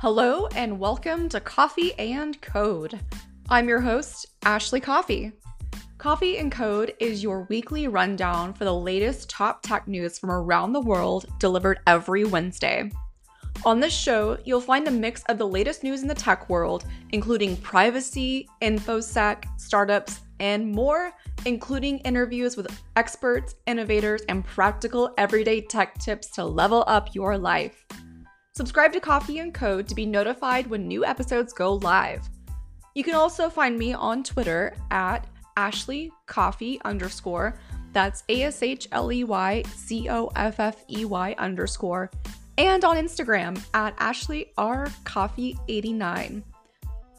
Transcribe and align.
Hello, 0.00 0.46
and 0.54 0.78
welcome 0.78 1.26
to 1.30 1.40
Coffee 1.40 1.94
and 1.98 2.38
Code. 2.42 3.00
I'm 3.48 3.66
your 3.66 3.80
host, 3.80 4.26
Ashley 4.44 4.78
Coffey. 4.78 5.32
Coffee 5.96 6.36
and 6.36 6.52
Code 6.52 6.92
is 7.00 7.22
your 7.22 7.46
weekly 7.48 7.88
rundown 7.88 8.52
for 8.52 8.66
the 8.66 8.74
latest 8.74 9.30
top 9.30 9.62
tech 9.62 9.88
news 9.88 10.18
from 10.18 10.30
around 10.30 10.74
the 10.74 10.82
world 10.82 11.24
delivered 11.38 11.80
every 11.86 12.24
Wednesday. 12.24 12.90
On 13.64 13.80
this 13.80 13.94
show, 13.94 14.36
you'll 14.44 14.60
find 14.60 14.86
a 14.86 14.90
mix 14.90 15.22
of 15.30 15.38
the 15.38 15.48
latest 15.48 15.82
news 15.82 16.02
in 16.02 16.08
the 16.08 16.14
tech 16.14 16.50
world, 16.50 16.84
including 17.12 17.56
privacy, 17.56 18.46
infosec, 18.60 19.44
startups, 19.58 20.20
and 20.40 20.70
more, 20.70 21.10
including 21.46 22.00
interviews 22.00 22.54
with 22.54 22.68
experts, 22.96 23.54
innovators, 23.66 24.20
and 24.28 24.44
practical 24.44 25.14
everyday 25.16 25.62
tech 25.62 25.98
tips 26.00 26.26
to 26.32 26.44
level 26.44 26.84
up 26.86 27.14
your 27.14 27.38
life. 27.38 27.86
Subscribe 28.56 28.90
to 28.94 29.00
Coffee 29.00 29.40
and 29.40 29.52
Code 29.52 29.86
to 29.86 29.94
be 29.94 30.06
notified 30.06 30.66
when 30.66 30.88
new 30.88 31.04
episodes 31.04 31.52
go 31.52 31.74
live. 31.74 32.26
You 32.94 33.04
can 33.04 33.14
also 33.14 33.50
find 33.50 33.78
me 33.78 33.92
on 33.92 34.22
Twitter 34.22 34.74
at 34.90 35.26
Ashley 35.58 36.10
Coffey 36.24 36.80
underscore. 36.82 37.60
That's 37.92 38.24
A 38.30 38.44
S 38.44 38.62
H 38.62 38.88
L 38.92 39.12
E 39.12 39.24
Y 39.24 39.62
C 39.74 40.08
O 40.08 40.32
F 40.36 40.58
F 40.58 40.82
E 40.88 41.04
Y 41.04 41.34
underscore. 41.36 42.10
And 42.56 42.82
on 42.82 42.96
Instagram 42.96 43.62
at 43.74 43.94
Ashley 43.98 44.54
R 44.56 44.88
Coffey 45.04 45.58
89. 45.68 46.42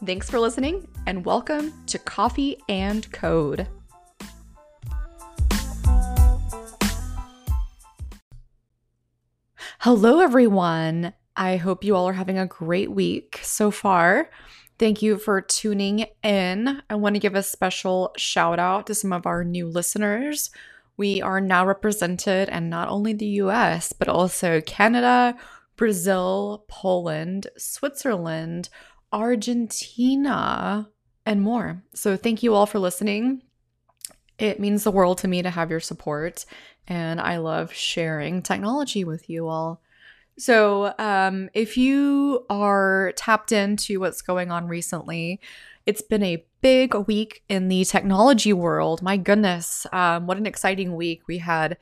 Thanks 0.04 0.28
for 0.28 0.40
listening 0.40 0.88
and 1.06 1.24
welcome 1.24 1.72
to 1.86 2.00
Coffee 2.00 2.60
and 2.68 3.08
Code. 3.12 3.68
Hello, 9.78 10.18
everyone. 10.18 11.14
I 11.38 11.56
hope 11.56 11.84
you 11.84 11.94
all 11.94 12.08
are 12.08 12.14
having 12.14 12.36
a 12.36 12.46
great 12.46 12.90
week 12.90 13.38
so 13.44 13.70
far. 13.70 14.28
Thank 14.76 15.02
you 15.02 15.18
for 15.18 15.40
tuning 15.40 16.06
in. 16.24 16.82
I 16.90 16.96
want 16.96 17.14
to 17.14 17.20
give 17.20 17.36
a 17.36 17.44
special 17.44 18.12
shout 18.16 18.58
out 18.58 18.88
to 18.88 18.94
some 18.94 19.12
of 19.12 19.24
our 19.24 19.44
new 19.44 19.68
listeners. 19.68 20.50
We 20.96 21.22
are 21.22 21.40
now 21.40 21.64
represented 21.64 22.48
in 22.48 22.68
not 22.68 22.88
only 22.88 23.12
the 23.12 23.26
US, 23.42 23.92
but 23.92 24.08
also 24.08 24.60
Canada, 24.62 25.36
Brazil, 25.76 26.64
Poland, 26.66 27.46
Switzerland, 27.56 28.68
Argentina, 29.12 30.90
and 31.24 31.40
more. 31.40 31.84
So, 31.94 32.16
thank 32.16 32.42
you 32.42 32.52
all 32.52 32.66
for 32.66 32.80
listening. 32.80 33.42
It 34.40 34.58
means 34.58 34.82
the 34.82 34.90
world 34.90 35.18
to 35.18 35.28
me 35.28 35.42
to 35.42 35.50
have 35.50 35.70
your 35.70 35.78
support, 35.78 36.44
and 36.88 37.20
I 37.20 37.36
love 37.36 37.72
sharing 37.72 38.42
technology 38.42 39.04
with 39.04 39.30
you 39.30 39.46
all. 39.46 39.80
So, 40.38 40.94
um, 40.98 41.50
if 41.52 41.76
you 41.76 42.46
are 42.48 43.12
tapped 43.16 43.50
into 43.50 43.98
what's 43.98 44.22
going 44.22 44.52
on 44.52 44.68
recently, 44.68 45.40
it's 45.84 46.00
been 46.00 46.22
a 46.22 46.44
big 46.60 46.94
week 46.94 47.42
in 47.48 47.66
the 47.66 47.84
technology 47.84 48.52
world. 48.52 49.02
My 49.02 49.16
goodness, 49.16 49.84
um, 49.92 50.28
what 50.28 50.36
an 50.36 50.46
exciting 50.46 50.94
week. 50.94 51.22
We 51.26 51.38
had 51.38 51.76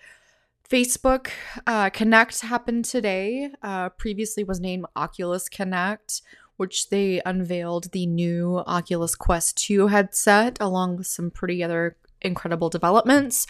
Facebook 0.68 1.28
uh, 1.66 1.90
Connect 1.90 2.40
happen 2.40 2.82
today. 2.82 3.50
Uh, 3.62 3.90
previously 3.90 4.42
was 4.42 4.58
named 4.58 4.86
Oculus 4.96 5.50
Connect, 5.50 6.22
which 6.56 6.88
they 6.88 7.20
unveiled 7.26 7.92
the 7.92 8.06
new 8.06 8.62
Oculus 8.66 9.14
Quest 9.14 9.58
2 9.58 9.88
headset 9.88 10.56
along 10.60 10.96
with 10.96 11.06
some 11.06 11.30
pretty 11.30 11.62
other 11.62 11.96
incredible 12.22 12.68
developments. 12.68 13.46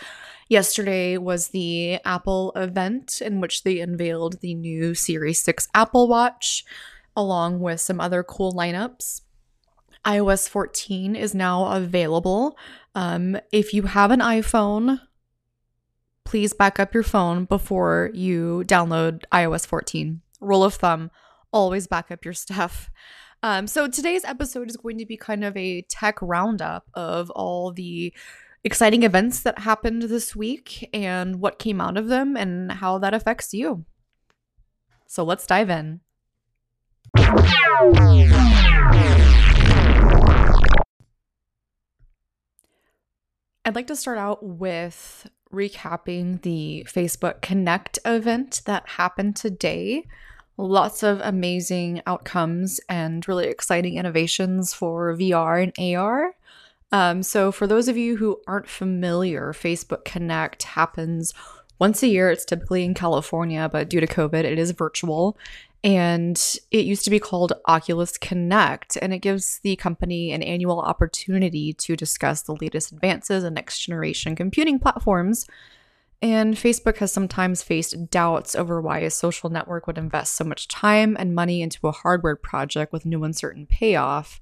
Yesterday 0.48 1.16
was 1.18 1.48
the 1.48 1.98
Apple 2.04 2.52
event 2.54 3.20
in 3.20 3.40
which 3.40 3.62
they 3.62 3.80
unveiled 3.80 4.40
the 4.40 4.54
new 4.54 4.94
Series 4.94 5.42
6 5.42 5.68
Apple 5.74 6.08
Watch, 6.08 6.64
along 7.16 7.60
with 7.60 7.80
some 7.80 8.00
other 8.00 8.22
cool 8.22 8.52
lineups. 8.52 9.22
iOS 10.04 10.48
14 10.48 11.16
is 11.16 11.34
now 11.34 11.66
available. 11.72 12.56
Um, 12.94 13.38
if 13.52 13.74
you 13.74 13.82
have 13.82 14.10
an 14.10 14.20
iPhone, 14.20 15.00
please 16.24 16.52
back 16.52 16.78
up 16.78 16.94
your 16.94 17.02
phone 17.02 17.44
before 17.44 18.10
you 18.14 18.62
download 18.66 19.24
iOS 19.32 19.66
14. 19.66 20.20
Rule 20.40 20.64
of 20.64 20.74
thumb 20.74 21.10
always 21.52 21.86
back 21.86 22.10
up 22.10 22.24
your 22.24 22.34
stuff. 22.34 22.90
Um, 23.42 23.66
so 23.66 23.88
today's 23.88 24.24
episode 24.24 24.68
is 24.68 24.76
going 24.76 24.98
to 24.98 25.06
be 25.06 25.16
kind 25.16 25.44
of 25.44 25.56
a 25.56 25.82
tech 25.82 26.20
roundup 26.20 26.88
of 26.94 27.30
all 27.30 27.72
the 27.72 28.12
exciting 28.66 29.04
events 29.04 29.40
that 29.42 29.60
happened 29.60 30.02
this 30.02 30.34
week 30.34 30.90
and 30.92 31.40
what 31.40 31.60
came 31.60 31.80
out 31.80 31.96
of 31.96 32.08
them 32.08 32.36
and 32.36 32.72
how 32.72 32.98
that 32.98 33.14
affects 33.14 33.54
you. 33.54 33.84
So 35.06 35.22
let's 35.22 35.46
dive 35.46 35.70
in. 35.70 36.00
I'd 43.64 43.76
like 43.76 43.86
to 43.86 43.94
start 43.94 44.18
out 44.18 44.44
with 44.44 45.30
recapping 45.52 46.42
the 46.42 46.84
Facebook 46.90 47.40
Connect 47.42 48.00
event 48.04 48.62
that 48.66 48.88
happened 48.88 49.36
today. 49.36 50.08
Lots 50.56 51.04
of 51.04 51.20
amazing 51.22 52.02
outcomes 52.04 52.80
and 52.88 53.26
really 53.28 53.46
exciting 53.46 53.96
innovations 53.96 54.74
for 54.74 55.16
VR 55.16 55.62
and 55.62 55.96
AR. 55.96 56.35
Um, 56.92 57.22
so, 57.22 57.50
for 57.50 57.66
those 57.66 57.88
of 57.88 57.96
you 57.96 58.16
who 58.16 58.40
aren't 58.46 58.68
familiar, 58.68 59.52
Facebook 59.52 60.04
Connect 60.04 60.62
happens 60.62 61.34
once 61.78 62.02
a 62.02 62.08
year. 62.08 62.30
It's 62.30 62.44
typically 62.44 62.84
in 62.84 62.94
California, 62.94 63.68
but 63.70 63.88
due 63.88 64.00
to 64.00 64.06
COVID, 64.06 64.44
it 64.44 64.58
is 64.58 64.70
virtual. 64.70 65.36
And 65.84 66.40
it 66.70 66.84
used 66.84 67.04
to 67.04 67.10
be 67.10 67.20
called 67.20 67.52
Oculus 67.66 68.18
Connect, 68.18 68.96
and 69.00 69.12
it 69.12 69.18
gives 69.18 69.60
the 69.60 69.76
company 69.76 70.32
an 70.32 70.42
annual 70.42 70.80
opportunity 70.80 71.72
to 71.74 71.96
discuss 71.96 72.42
the 72.42 72.56
latest 72.60 72.92
advances 72.92 73.44
in 73.44 73.54
next 73.54 73.80
generation 73.80 74.34
computing 74.34 74.78
platforms. 74.80 75.46
And 76.22 76.54
Facebook 76.54 76.96
has 76.96 77.12
sometimes 77.12 77.62
faced 77.62 78.10
doubts 78.10 78.56
over 78.56 78.80
why 78.80 79.00
a 79.00 79.10
social 79.10 79.50
network 79.50 79.86
would 79.86 79.98
invest 79.98 80.34
so 80.34 80.44
much 80.44 80.66
time 80.66 81.16
and 81.18 81.34
money 81.34 81.62
into 81.62 81.86
a 81.86 81.92
hardware 81.92 82.36
project 82.36 82.92
with 82.92 83.04
no 83.04 83.22
uncertain 83.22 83.66
payoff. 83.66 84.40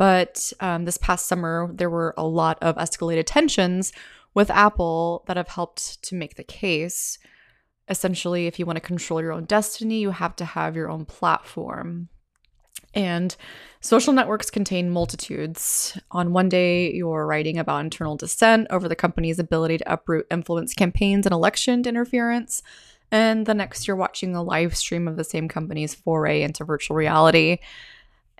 But 0.00 0.50
um, 0.60 0.86
this 0.86 0.96
past 0.96 1.26
summer, 1.26 1.68
there 1.74 1.90
were 1.90 2.14
a 2.16 2.26
lot 2.26 2.56
of 2.62 2.76
escalated 2.76 3.24
tensions 3.26 3.92
with 4.32 4.48
Apple 4.48 5.24
that 5.26 5.36
have 5.36 5.48
helped 5.48 6.02
to 6.04 6.14
make 6.14 6.36
the 6.36 6.42
case. 6.42 7.18
Essentially, 7.86 8.46
if 8.46 8.58
you 8.58 8.64
want 8.64 8.78
to 8.78 8.80
control 8.80 9.20
your 9.20 9.32
own 9.32 9.44
destiny, 9.44 9.98
you 9.98 10.12
have 10.12 10.34
to 10.36 10.46
have 10.46 10.74
your 10.74 10.88
own 10.88 11.04
platform. 11.04 12.08
And 12.94 13.36
social 13.82 14.14
networks 14.14 14.48
contain 14.48 14.88
multitudes. 14.88 15.98
On 16.12 16.32
one 16.32 16.48
day, 16.48 16.90
you're 16.94 17.26
writing 17.26 17.58
about 17.58 17.84
internal 17.84 18.16
dissent 18.16 18.68
over 18.70 18.88
the 18.88 18.96
company's 18.96 19.38
ability 19.38 19.76
to 19.76 19.92
uproot 19.92 20.26
influence 20.30 20.72
campaigns 20.72 21.26
and 21.26 21.34
election 21.34 21.84
interference. 21.84 22.62
And 23.12 23.44
the 23.44 23.52
next, 23.52 23.86
you're 23.86 23.96
watching 23.96 24.34
a 24.34 24.42
live 24.42 24.74
stream 24.74 25.06
of 25.06 25.18
the 25.18 25.24
same 25.24 25.46
company's 25.46 25.94
foray 25.94 26.40
into 26.40 26.64
virtual 26.64 26.96
reality 26.96 27.58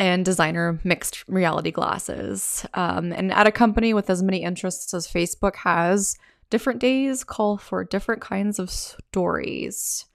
and 0.00 0.24
designer 0.24 0.80
mixed 0.82 1.28
reality 1.28 1.70
glasses. 1.70 2.66
Um, 2.72 3.12
and 3.12 3.30
at 3.30 3.46
a 3.46 3.52
company 3.52 3.92
with 3.92 4.08
as 4.08 4.22
many 4.22 4.42
interests 4.42 4.94
as 4.94 5.06
Facebook 5.06 5.56
has, 5.56 6.16
different 6.48 6.80
days 6.80 7.22
call 7.22 7.58
for 7.58 7.84
different 7.84 8.22
kinds 8.22 8.58
of 8.58 8.70
stories. 8.70 10.06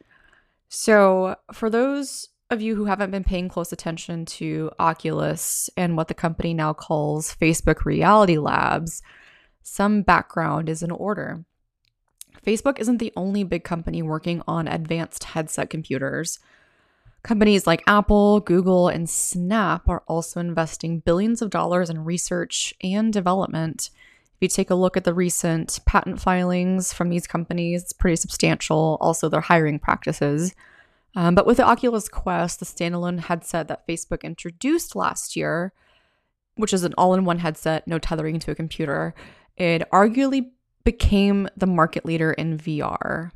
So, 0.69 1.35
for 1.53 1.69
those 1.69 2.29
of 2.50 2.63
you 2.63 2.75
who 2.75 2.85
haven't 2.85 3.12
been 3.12 3.23
paying 3.23 3.47
close 3.47 3.72
attention 3.72 4.25
to 4.25 4.72
Oculus 4.79 5.69
and 5.78 5.96
what 5.96 6.07
the 6.07 6.16
company 6.16 6.56
now 6.56 6.73
calls 6.73 7.35
Facebook 7.35 7.85
Reality 7.85 8.40
Labs, 8.40 9.03
some 9.62 10.02
background 10.02 10.67
is 10.67 10.81
in 10.81 10.90
order. 10.90 11.46
Facebook 12.43 12.79
isn't 12.79 12.97
the 12.97 13.14
only 13.16 13.43
big 13.43 13.64
company 13.64 14.02
working 14.02 14.41
on 14.47 14.67
advanced 14.67 15.26
headset 15.26 15.70
computers. 15.70 16.40
Companies 17.25 17.66
like 17.66 17.81
Apple, 17.87 18.39
Google, 18.41 18.87
and 18.87 19.09
Snap 19.09 19.89
are 19.89 20.03
also 20.05 20.39
investing 20.39 20.99
billions 20.99 21.41
of 21.41 21.49
dollars 21.49 21.89
in 21.89 22.05
research 22.05 22.72
and 22.83 23.11
development. 23.11 23.89
If 24.35 24.37
you 24.41 24.47
take 24.47 24.69
a 24.69 24.75
look 24.75 24.95
at 24.95 25.05
the 25.05 25.13
recent 25.16 25.79
patent 25.87 26.22
filings 26.22 26.93
from 26.93 27.09
these 27.09 27.25
companies, 27.25 27.81
it's 27.81 27.93
pretty 27.93 28.17
substantial. 28.17 28.99
Also, 29.01 29.27
their 29.27 29.41
hiring 29.41 29.79
practices. 29.79 30.53
Um, 31.16 31.33
but 31.33 31.47
with 31.47 31.57
the 31.57 31.66
Oculus 31.66 32.07
Quest, 32.07 32.59
the 32.59 32.66
standalone 32.67 33.22
headset 33.22 33.69
that 33.69 33.87
Facebook 33.87 34.22
introduced 34.22 34.95
last 34.95 35.35
year, 35.35 35.73
which 36.57 36.73
is 36.73 36.83
an 36.83 36.93
all 36.95 37.16
in 37.16 37.25
one 37.25 37.39
headset, 37.39 37.87
no 37.87 37.97
tethering 37.97 38.37
to 38.37 38.51
a 38.51 38.55
computer, 38.55 39.16
it 39.57 39.81
arguably 39.91 40.51
became 40.83 41.49
the 41.57 41.66
market 41.66 42.05
leader 42.05 42.33
in 42.33 42.59
VR. 42.59 43.31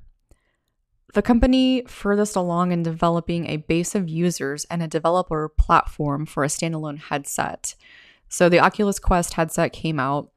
The 1.13 1.21
company 1.21 1.83
furthest 1.87 2.35
along 2.35 2.71
in 2.71 2.83
developing 2.83 3.47
a 3.47 3.57
base 3.57 3.95
of 3.95 4.07
users 4.07 4.65
and 4.65 4.83
a 4.83 4.87
developer 4.87 5.49
platform 5.49 6.25
for 6.25 6.43
a 6.43 6.47
standalone 6.47 6.99
headset. 6.99 7.75
So 8.27 8.47
the 8.47 8.59
Oculus 8.59 8.99
Quest 8.99 9.33
headset 9.33 9.73
came 9.73 9.99
out 9.99 10.31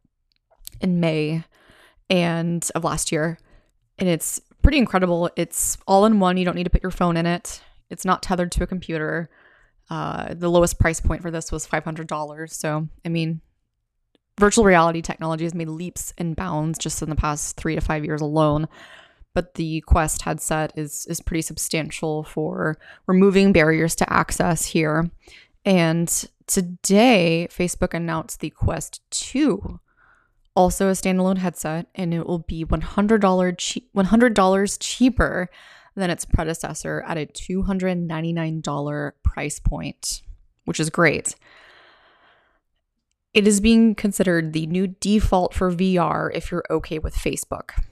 in 0.80 0.98
May 0.98 1.44
and 2.08 2.66
of 2.74 2.84
last 2.84 3.12
year, 3.12 3.38
and 3.98 4.08
it's 4.08 4.40
pretty 4.62 4.78
incredible. 4.78 5.30
It's 5.36 5.76
all 5.86 6.06
in 6.06 6.20
one. 6.20 6.36
You 6.36 6.44
don't 6.44 6.56
need 6.56 6.64
to 6.64 6.70
put 6.70 6.82
your 6.82 6.90
phone 6.90 7.16
in 7.16 7.26
it. 7.26 7.62
It's 7.90 8.04
not 8.04 8.22
tethered 8.22 8.52
to 8.52 8.62
a 8.62 8.66
computer. 8.66 9.28
Uh, 9.90 10.32
the 10.32 10.48
lowest 10.48 10.78
price 10.78 11.00
point 11.00 11.20
for 11.20 11.30
this 11.30 11.52
was 11.52 11.66
$500. 11.66 12.50
So, 12.50 12.88
I 13.04 13.08
mean, 13.10 13.42
virtual 14.40 14.64
reality 14.64 15.02
technology 15.02 15.44
has 15.44 15.54
made 15.54 15.68
leaps 15.68 16.14
and 16.16 16.34
bounds 16.34 16.78
just 16.78 17.02
in 17.02 17.10
the 17.10 17.16
past 17.16 17.56
three 17.56 17.74
to 17.74 17.80
five 17.82 18.04
years 18.04 18.22
alone. 18.22 18.68
But 19.34 19.54
the 19.54 19.80
Quest 19.82 20.22
headset 20.22 20.72
is 20.76 21.06
is 21.08 21.20
pretty 21.20 21.42
substantial 21.42 22.24
for 22.24 22.78
removing 23.06 23.52
barriers 23.52 23.94
to 23.96 24.12
access 24.12 24.66
here. 24.66 25.10
And 25.64 26.08
today, 26.46 27.48
Facebook 27.50 27.94
announced 27.94 28.40
the 28.40 28.50
Quest 28.50 29.00
2, 29.10 29.80
also 30.54 30.88
a 30.88 30.92
standalone 30.92 31.38
headset, 31.38 31.86
and 31.94 32.12
it 32.12 32.26
will 32.26 32.40
be 32.40 32.64
$100, 32.64 33.58
che- 33.58 33.86
$100 33.94 34.76
cheaper 34.80 35.48
than 35.94 36.10
its 36.10 36.24
predecessor 36.24 37.02
at 37.06 37.16
a 37.16 37.26
$299 37.26 39.12
price 39.22 39.60
point, 39.60 40.22
which 40.64 40.80
is 40.80 40.90
great. 40.90 41.34
It 43.34 43.46
is 43.46 43.60
being 43.60 43.94
considered 43.94 44.52
the 44.52 44.66
new 44.66 44.88
default 44.88 45.54
for 45.54 45.70
VR 45.72 46.30
if 46.34 46.50
you're 46.50 46.64
okay 46.70 46.98
with 46.98 47.14
Facebook. 47.14 47.82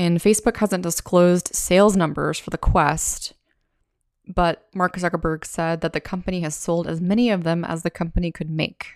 And 0.00 0.18
Facebook 0.18 0.56
hasn't 0.56 0.82
disclosed 0.82 1.54
sales 1.54 1.94
numbers 1.94 2.38
for 2.38 2.48
the 2.48 2.56
Quest, 2.56 3.34
but 4.26 4.66
Mark 4.74 4.96
Zuckerberg 4.96 5.44
said 5.44 5.82
that 5.82 5.92
the 5.92 6.00
company 6.00 6.40
has 6.40 6.54
sold 6.54 6.86
as 6.86 7.02
many 7.02 7.28
of 7.28 7.44
them 7.44 7.66
as 7.66 7.82
the 7.82 7.90
company 7.90 8.32
could 8.32 8.48
make. 8.48 8.94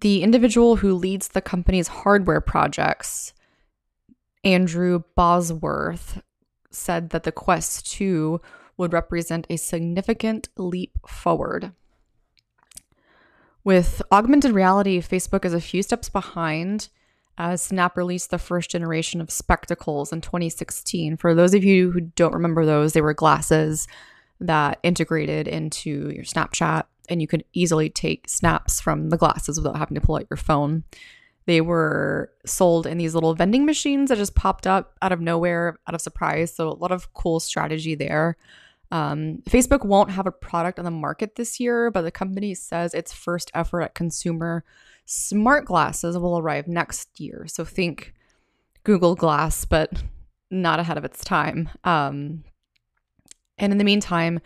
The 0.00 0.22
individual 0.22 0.76
who 0.76 0.94
leads 0.94 1.28
the 1.28 1.42
company's 1.42 1.88
hardware 1.88 2.40
projects, 2.40 3.34
Andrew 4.42 5.02
Bosworth, 5.14 6.22
said 6.70 7.10
that 7.10 7.24
the 7.24 7.30
Quest 7.30 7.92
2 7.92 8.40
would 8.78 8.94
represent 8.94 9.46
a 9.50 9.58
significant 9.58 10.48
leap 10.56 10.92
forward. 11.06 11.72
With 13.64 14.00
augmented 14.10 14.52
reality, 14.52 14.98
Facebook 15.02 15.44
is 15.44 15.52
a 15.52 15.60
few 15.60 15.82
steps 15.82 16.08
behind 16.08 16.88
as 17.40 17.62
Snap 17.62 17.96
released 17.96 18.30
the 18.30 18.38
first 18.38 18.70
generation 18.70 19.18
of 19.18 19.30
spectacles 19.30 20.12
in 20.12 20.20
2016. 20.20 21.16
For 21.16 21.34
those 21.34 21.54
of 21.54 21.64
you 21.64 21.90
who 21.90 22.02
don't 22.02 22.34
remember 22.34 22.66
those, 22.66 22.92
they 22.92 23.00
were 23.00 23.14
glasses 23.14 23.88
that 24.40 24.78
integrated 24.82 25.48
into 25.48 26.10
your 26.10 26.24
Snapchat 26.24 26.84
and 27.08 27.22
you 27.22 27.26
could 27.26 27.44
easily 27.54 27.88
take 27.88 28.28
snaps 28.28 28.78
from 28.78 29.08
the 29.08 29.16
glasses 29.16 29.56
without 29.56 29.78
having 29.78 29.94
to 29.94 30.02
pull 30.02 30.16
out 30.16 30.26
your 30.28 30.36
phone. 30.36 30.84
They 31.46 31.62
were 31.62 32.30
sold 32.44 32.86
in 32.86 32.98
these 32.98 33.14
little 33.14 33.34
vending 33.34 33.64
machines 33.64 34.10
that 34.10 34.18
just 34.18 34.34
popped 34.34 34.66
up 34.66 34.94
out 35.00 35.10
of 35.10 35.22
nowhere, 35.22 35.78
out 35.86 35.94
of 35.94 36.02
surprise. 36.02 36.54
So, 36.54 36.68
a 36.68 36.76
lot 36.76 36.92
of 36.92 37.14
cool 37.14 37.40
strategy 37.40 37.94
there. 37.94 38.36
Um, 38.90 39.42
Facebook 39.48 39.84
won't 39.84 40.10
have 40.10 40.26
a 40.26 40.32
product 40.32 40.78
on 40.78 40.84
the 40.84 40.90
market 40.90 41.36
this 41.36 41.60
year, 41.60 41.90
but 41.90 42.02
the 42.02 42.10
company 42.10 42.54
says 42.54 42.92
its 42.92 43.12
first 43.12 43.50
effort 43.54 43.82
at 43.82 43.94
consumer 43.94 44.64
smart 45.04 45.64
glasses 45.64 46.18
will 46.18 46.38
arrive 46.38 46.66
next 46.66 47.20
year. 47.20 47.46
So, 47.46 47.64
think 47.64 48.14
Google 48.84 49.14
Glass, 49.14 49.64
but 49.64 50.02
not 50.50 50.80
ahead 50.80 50.98
of 50.98 51.04
its 51.04 51.24
time. 51.24 51.68
Um, 51.84 52.44
and 53.58 53.72
in 53.72 53.78
the 53.78 53.84
meantime, 53.84 54.40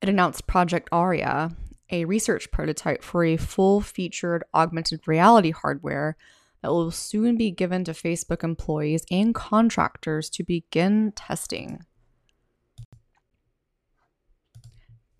it 0.00 0.08
announced 0.08 0.46
Project 0.46 0.88
Aria, 0.92 1.50
a 1.90 2.04
research 2.04 2.50
prototype 2.50 3.02
for 3.02 3.24
a 3.24 3.36
full 3.36 3.80
featured 3.80 4.44
augmented 4.54 5.06
reality 5.06 5.50
hardware 5.50 6.16
that 6.62 6.70
will 6.70 6.90
soon 6.90 7.36
be 7.36 7.50
given 7.50 7.84
to 7.84 7.92
Facebook 7.92 8.44
employees 8.44 9.04
and 9.10 9.34
contractors 9.34 10.30
to 10.30 10.44
begin 10.44 11.12
testing. 11.12 11.84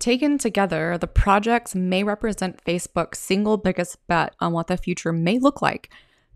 Taken 0.01 0.39
together, 0.39 0.97
the 0.97 1.05
projects 1.05 1.75
may 1.75 2.03
represent 2.03 2.65
Facebook's 2.65 3.19
single 3.19 3.57
biggest 3.57 3.99
bet 4.07 4.35
on 4.39 4.51
what 4.51 4.65
the 4.65 4.75
future 4.75 5.13
may 5.13 5.37
look 5.37 5.61
like. 5.61 5.91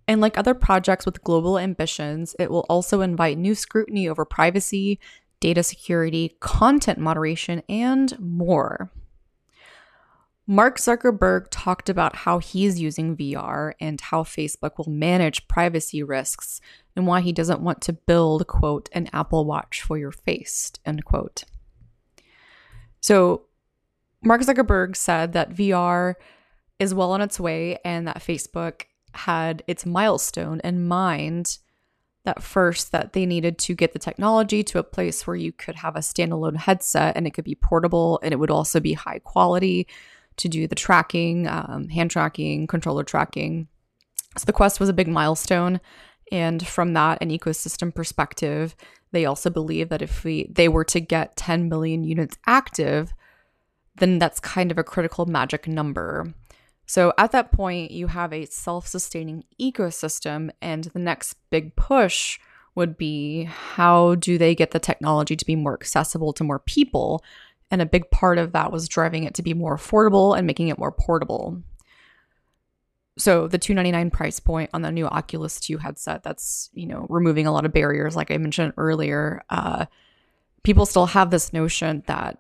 And 0.07 0.21
like 0.21 0.37
other 0.37 0.53
projects 0.53 1.03
with 1.03 1.23
global 1.23 1.57
ambitions, 1.57 2.35
it 2.37 2.51
will 2.51 2.67
also 2.69 3.01
invite 3.01 3.39
new 3.39 3.55
scrutiny 3.55 4.07
over 4.07 4.23
privacy, 4.23 4.99
data 5.39 5.63
security, 5.63 6.35
content 6.39 6.99
moderation, 6.99 7.63
and 7.67 8.15
more. 8.19 8.91
Mark 10.45 10.77
Zuckerberg 10.77 11.47
talked 11.49 11.89
about 11.89 12.17
how 12.17 12.37
he's 12.37 12.79
using 12.79 13.17
VR 13.17 13.73
and 13.79 13.99
how 13.99 14.21
Facebook 14.21 14.77
will 14.77 14.91
manage 14.91 15.47
privacy 15.47 16.03
risks 16.03 16.61
and 16.95 17.07
why 17.07 17.21
he 17.21 17.33
doesn't 17.33 17.61
want 17.61 17.81
to 17.81 17.93
build, 17.93 18.45
quote, 18.45 18.89
an 18.91 19.09
Apple 19.11 19.43
Watch 19.43 19.81
for 19.81 19.97
your 19.97 20.11
face, 20.11 20.71
end 20.85 21.03
quote. 21.03 21.45
So, 23.01 23.47
Mark 24.25 24.41
Zuckerberg 24.41 24.95
said 24.95 25.33
that 25.33 25.51
VR 25.51 26.15
is 26.79 26.93
well 26.93 27.11
on 27.11 27.21
its 27.21 27.39
way 27.39 27.77
and 27.85 28.07
that 28.07 28.17
Facebook 28.17 28.83
had 29.13 29.63
its 29.67 29.85
milestone 29.85 30.59
in 30.63 30.87
mind 30.87 31.59
that 32.25 32.41
first 32.41 32.91
that 32.91 33.13
they 33.13 33.25
needed 33.25 33.59
to 33.59 33.75
get 33.75 33.93
the 33.93 33.99
technology 33.99 34.63
to 34.63 34.79
a 34.79 34.83
place 34.83 35.27
where 35.27 35.35
you 35.35 35.51
could 35.51 35.75
have 35.75 35.95
a 35.95 35.99
standalone 35.99 36.57
headset 36.57 37.15
and 37.15 37.27
it 37.27 37.35
could 37.35 37.45
be 37.45 37.55
portable 37.55 38.19
and 38.23 38.33
it 38.33 38.37
would 38.37 38.49
also 38.49 38.79
be 38.79 38.93
high 38.93 39.19
quality 39.19 39.87
to 40.37 40.49
do 40.49 40.67
the 40.67 40.75
tracking, 40.75 41.47
um, 41.47 41.87
hand 41.89 42.09
tracking, 42.09 42.65
controller 42.65 43.03
tracking. 43.03 43.67
So 44.37 44.45
the 44.45 44.53
Quest 44.53 44.79
was 44.79 44.89
a 44.89 44.93
big 44.93 45.07
milestone. 45.07 45.79
And 46.31 46.65
from 46.65 46.93
that, 46.93 47.19
an 47.21 47.29
ecosystem 47.29 47.93
perspective, 47.93 48.75
they 49.11 49.25
also 49.25 49.51
believe 49.51 49.89
that 49.89 50.01
if 50.01 50.23
we 50.23 50.49
they 50.51 50.67
were 50.67 50.83
to 50.85 50.99
get 50.99 51.37
10 51.37 51.69
million 51.69 52.03
units 52.03 52.37
active, 52.47 53.13
then 53.97 54.19
that's 54.19 54.39
kind 54.39 54.71
of 54.71 54.77
a 54.77 54.83
critical 54.83 55.25
magic 55.25 55.67
number. 55.67 56.33
So 56.85 57.13
at 57.17 57.31
that 57.31 57.51
point, 57.51 57.91
you 57.91 58.07
have 58.07 58.31
a 58.31 58.45
self-sustaining 58.45 59.43
ecosystem, 59.59 60.51
and 60.61 60.85
the 60.85 60.99
next 60.99 61.35
big 61.49 61.75
push 61.75 62.39
would 62.75 62.97
be 62.97 63.43
how 63.43 64.15
do 64.15 64.37
they 64.37 64.53
get 64.53 64.71
the 64.71 64.79
technology 64.79 65.35
to 65.35 65.45
be 65.45 65.55
more 65.55 65.73
accessible 65.73 66.33
to 66.33 66.43
more 66.43 66.59
people 66.59 67.23
and 67.71 67.81
a 67.81 67.85
big 67.85 68.09
part 68.11 68.37
of 68.37 68.51
that 68.51 68.71
was 68.71 68.87
driving 68.87 69.23
it 69.23 69.33
to 69.35 69.43
be 69.43 69.53
more 69.53 69.75
affordable 69.75 70.37
and 70.37 70.45
making 70.45 70.67
it 70.67 70.77
more 70.77 70.91
portable. 70.91 71.61
So 73.17 73.47
the 73.47 73.57
299 73.57 74.11
price 74.11 74.39
point 74.39 74.69
on 74.73 74.81
the 74.81 74.91
new 74.91 75.07
Oculus 75.07 75.59
2 75.59 75.77
headset, 75.77 76.23
that's, 76.23 76.69
you 76.73 76.85
know, 76.85 77.05
removing 77.09 77.47
a 77.47 77.51
lot 77.51 77.65
of 77.65 77.73
barriers 77.73 78.15
like 78.15 78.29
I 78.29 78.37
mentioned 78.37 78.73
earlier. 78.77 79.43
Uh, 79.49 79.85
people 80.63 80.85
still 80.85 81.07
have 81.07 81.31
this 81.31 81.53
notion 81.53 82.03
that 82.07 82.39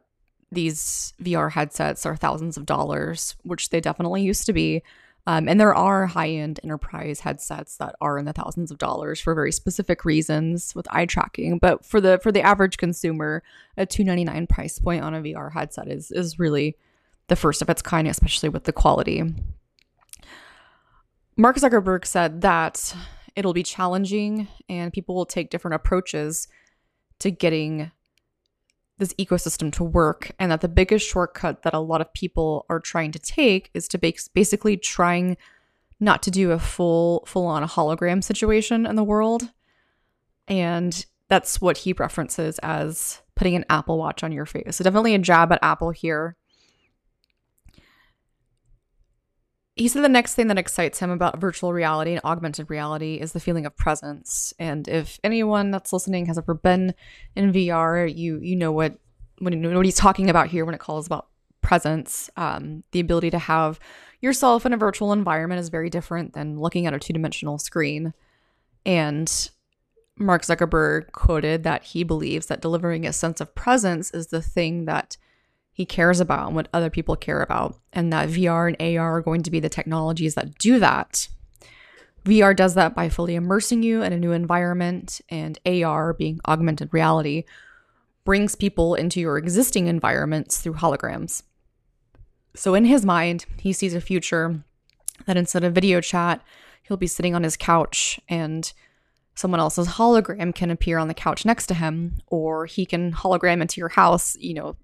these 0.51 1.13
VR 1.21 1.51
headsets 1.51 2.05
are 2.05 2.15
thousands 2.15 2.57
of 2.57 2.65
dollars, 2.65 3.35
which 3.43 3.69
they 3.69 3.81
definitely 3.81 4.21
used 4.21 4.45
to 4.45 4.53
be. 4.53 4.83
Um, 5.27 5.49
and 5.49 5.59
there 5.59 5.73
are 5.73 6.05
high 6.05 6.29
end 6.29 6.59
enterprise 6.63 7.21
headsets 7.21 7.77
that 7.77 7.95
are 7.99 8.17
in 8.17 8.25
the 8.25 8.33
thousands 8.33 8.69
of 8.69 8.77
dollars 8.77 9.19
for 9.19 9.33
very 9.33 9.51
specific 9.51 10.05
reasons 10.05 10.75
with 10.75 10.87
eye 10.91 11.07
tracking. 11.07 11.57
But 11.57 11.83
for 11.83 11.99
the 11.99 12.19
for 12.21 12.31
the 12.31 12.43
average 12.43 12.77
consumer, 12.77 13.41
a 13.75 13.87
two 13.87 14.03
ninety 14.03 14.23
nine 14.23 14.45
price 14.45 14.77
point 14.77 15.03
on 15.03 15.15
a 15.15 15.21
VR 15.21 15.51
headset 15.51 15.87
is 15.87 16.11
is 16.11 16.37
really 16.37 16.77
the 17.27 17.35
first 17.35 17.63
of 17.63 17.69
its 17.69 17.81
kind, 17.81 18.07
especially 18.07 18.49
with 18.49 18.65
the 18.65 18.73
quality. 18.73 19.23
Mark 21.37 21.57
Zuckerberg 21.57 22.05
said 22.05 22.41
that 22.41 22.95
it'll 23.35 23.53
be 23.53 23.63
challenging 23.63 24.47
and 24.69 24.93
people 24.93 25.15
will 25.15 25.25
take 25.25 25.49
different 25.49 25.75
approaches 25.75 26.47
to 27.19 27.31
getting 27.31 27.91
this 28.97 29.13
ecosystem 29.15 29.71
to 29.73 29.83
work 29.83 30.31
and 30.39 30.51
that 30.51 30.61
the 30.61 30.67
biggest 30.67 31.07
shortcut 31.07 31.63
that 31.63 31.73
a 31.73 31.79
lot 31.79 32.01
of 32.01 32.13
people 32.13 32.65
are 32.69 32.79
trying 32.79 33.11
to 33.11 33.19
take 33.19 33.69
is 33.73 33.87
to 33.89 33.97
basically 34.33 34.77
trying 34.77 35.37
not 35.99 36.23
to 36.23 36.31
do 36.31 36.51
a 36.51 36.59
full 36.59 37.23
full 37.27 37.45
on 37.45 37.63
hologram 37.67 38.23
situation 38.23 38.85
in 38.85 38.95
the 38.95 39.03
world. 39.03 39.51
And 40.47 41.05
that's 41.27 41.59
what 41.59 41.77
he 41.79 41.93
references 41.93 42.59
as 42.59 43.21
putting 43.35 43.55
an 43.55 43.65
apple 43.69 43.97
watch 43.97 44.23
on 44.23 44.31
your 44.31 44.45
face. 44.45 44.77
So 44.77 44.83
definitely 44.83 45.15
a 45.15 45.19
jab 45.19 45.51
at 45.51 45.59
apple 45.61 45.89
here 45.89 46.37
He 49.75 49.89
said 49.89 50.03
the 50.03 50.09
next 50.09 50.35
thing 50.35 50.47
that 50.47 50.57
excites 50.57 50.99
him 50.99 51.09
about 51.09 51.39
virtual 51.39 51.73
reality 51.73 52.11
and 52.11 52.21
augmented 52.23 52.69
reality 52.69 53.15
is 53.15 53.33
the 53.33 53.41
feeling 53.41 53.65
of 53.65 53.75
presence. 53.75 54.53
And 54.57 54.87
if 54.87 55.19
anyone 55.21 55.69
that's 55.69 55.91
listening 55.91 56.27
has 56.27 56.37
ever 56.37 56.53
been 56.53 56.93
in 57.35 57.51
VR, 57.51 58.13
you 58.13 58.39
you 58.39 58.55
know 58.55 58.71
what 58.71 58.97
what, 59.39 59.53
what 59.53 59.85
he's 59.85 59.95
talking 59.95 60.29
about 60.29 60.47
here 60.47 60.63
when 60.63 60.75
it 60.75 60.79
calls 60.79 61.05
about 61.05 61.27
presence. 61.61 62.29
Um, 62.37 62.83
the 62.91 63.01
ability 63.01 63.31
to 63.31 63.39
have 63.39 63.79
yourself 64.21 64.65
in 64.65 64.71
a 64.71 64.77
virtual 64.77 65.11
environment 65.11 65.59
is 65.59 65.67
very 65.67 65.89
different 65.89 66.33
than 66.33 66.59
looking 66.59 66.87
at 66.87 66.93
a 66.93 66.99
two 66.99 67.11
dimensional 67.11 67.57
screen. 67.57 68.13
And 68.85 69.49
Mark 70.17 70.43
Zuckerberg 70.43 71.11
quoted 71.11 71.63
that 71.63 71.83
he 71.83 72.05
believes 72.05 72.45
that 72.45 72.61
delivering 72.61 73.05
a 73.05 73.11
sense 73.11 73.41
of 73.41 73.55
presence 73.55 74.11
is 74.11 74.27
the 74.27 74.41
thing 74.41 74.85
that 74.85 75.17
he 75.75 75.85
cares 75.85 76.21
about 76.21 76.47
and 76.47 76.55
what 76.55 76.69
other 76.71 76.89
people 76.89 77.17
care 77.17 77.41
about, 77.41 77.77
and 77.91 78.11
that 78.13 78.29
VR 78.29 78.73
and 78.73 78.97
AR 78.97 79.17
are 79.17 79.21
going 79.21 79.43
to 79.43 79.51
be 79.51 79.59
the 79.59 79.67
technologies 79.67 80.33
that 80.35 80.57
do 80.57 80.79
that. 80.79 81.27
VR 82.23 82.55
does 82.55 82.75
that 82.75 82.95
by 82.95 83.09
fully 83.09 83.35
immersing 83.35 83.83
you 83.83 84.01
in 84.01 84.13
a 84.13 84.17
new 84.17 84.31
environment, 84.31 85.19
and 85.27 85.59
AR 85.65 86.13
being 86.13 86.39
augmented 86.47 86.93
reality 86.93 87.43
brings 88.23 88.55
people 88.55 88.95
into 88.95 89.19
your 89.19 89.37
existing 89.37 89.87
environments 89.87 90.61
through 90.61 90.75
holograms. 90.75 91.43
So, 92.55 92.73
in 92.73 92.85
his 92.85 93.05
mind, 93.05 93.45
he 93.59 93.73
sees 93.73 93.93
a 93.93 93.99
future 93.99 94.63
that 95.25 95.35
instead 95.35 95.65
of 95.65 95.75
video 95.75 95.99
chat, 95.99 96.41
he'll 96.83 96.95
be 96.95 97.05
sitting 97.05 97.35
on 97.35 97.43
his 97.43 97.57
couch 97.57 98.17
and 98.29 98.71
someone 99.35 99.59
else's 99.59 99.89
hologram 99.89 100.55
can 100.55 100.71
appear 100.71 100.99
on 100.99 101.09
the 101.09 101.13
couch 101.13 101.43
next 101.43 101.67
to 101.67 101.73
him, 101.73 102.21
or 102.27 102.65
he 102.65 102.85
can 102.85 103.11
hologram 103.11 103.59
into 103.59 103.81
your 103.81 103.89
house. 103.89 104.37
You 104.37 104.53
know, 104.53 104.75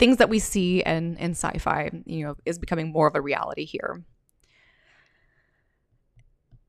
things 0.00 0.16
that 0.16 0.30
we 0.30 0.38
see 0.38 0.80
in, 0.80 1.16
in 1.18 1.32
sci 1.32 1.58
fi, 1.58 1.90
you 2.06 2.24
know, 2.24 2.34
is 2.46 2.58
becoming 2.58 2.90
more 2.90 3.06
of 3.06 3.14
a 3.14 3.20
reality 3.20 3.66
here. 3.66 4.02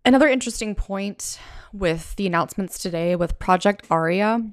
Another 0.03 0.27
interesting 0.27 0.75
point 0.75 1.39
with 1.71 2.15
the 2.17 2.27
announcements 2.27 2.77
today 2.77 3.15
with 3.15 3.39
Project 3.39 3.87
Aria 3.89 4.51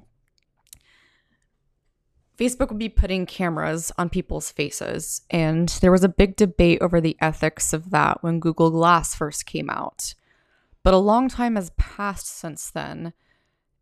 Facebook 2.37 2.69
would 2.69 2.79
be 2.79 2.87
putting 2.87 3.25
cameras 3.25 3.91
on 3.97 4.09
people's 4.09 4.49
faces. 4.49 5.23
And 5.29 5.67
there 5.81 5.91
was 5.91 6.05
a 6.05 6.09
big 6.09 6.37
debate 6.37 6.81
over 6.81 7.01
the 7.01 7.17
ethics 7.19 7.73
of 7.73 7.89
that 7.89 8.23
when 8.23 8.39
Google 8.39 8.71
Glass 8.71 9.13
first 9.13 9.45
came 9.45 9.69
out. 9.69 10.13
But 10.83 10.93
a 10.93 10.97
long 10.97 11.27
time 11.27 11.57
has 11.57 11.71
passed 11.71 12.27
since 12.27 12.71
then. 12.71 13.11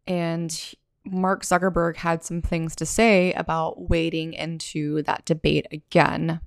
And 0.08 0.74
Mark 1.12 1.44
Zuckerberg 1.44 1.98
had 1.98 2.24
some 2.24 2.42
things 2.42 2.76
to 2.78 2.86
say 2.86 3.34
about 3.34 3.90
wading 3.90 4.34
into 4.34 5.02
that 5.04 5.26
debate 5.26 5.68
again. 5.72 6.42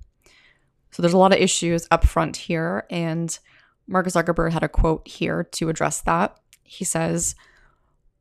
So 0.91 1.01
there's 1.01 1.13
a 1.13 1.17
lot 1.17 1.33
of 1.33 1.39
issues 1.39 1.87
up 1.91 2.05
front 2.05 2.37
here. 2.37 2.85
And 2.89 3.37
Mark 3.87 4.07
Zuckerberg 4.07 4.51
had 4.51 4.63
a 4.63 4.69
quote 4.69 5.07
here 5.07 5.43
to 5.43 5.69
address 5.69 6.01
that. 6.01 6.37
He 6.63 6.85
says, 6.85 7.35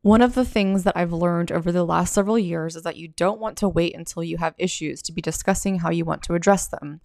one 0.03 0.23
of 0.23 0.35
the 0.35 0.47
things 0.47 0.85
that 0.85 0.97
I've 0.97 1.13
learned 1.13 1.53
over 1.53 1.71
the 1.71 1.85
last 1.85 2.15
several 2.15 2.39
years 2.39 2.75
is 2.75 2.85
that 2.85 2.97
you 2.97 3.09
don't 3.09 3.39
want 3.39 3.59
to 3.59 3.69
wait 3.69 3.95
until 3.95 4.25
you 4.25 4.39
have 4.39 4.55
issues 4.57 5.03
to 5.03 5.13
be 5.13 5.21
discussing 5.21 5.81
how 5.81 5.91
you 5.91 6.07
want 6.07 6.23
to 6.23 6.35
address 6.35 6.67
them, 6.67 7.03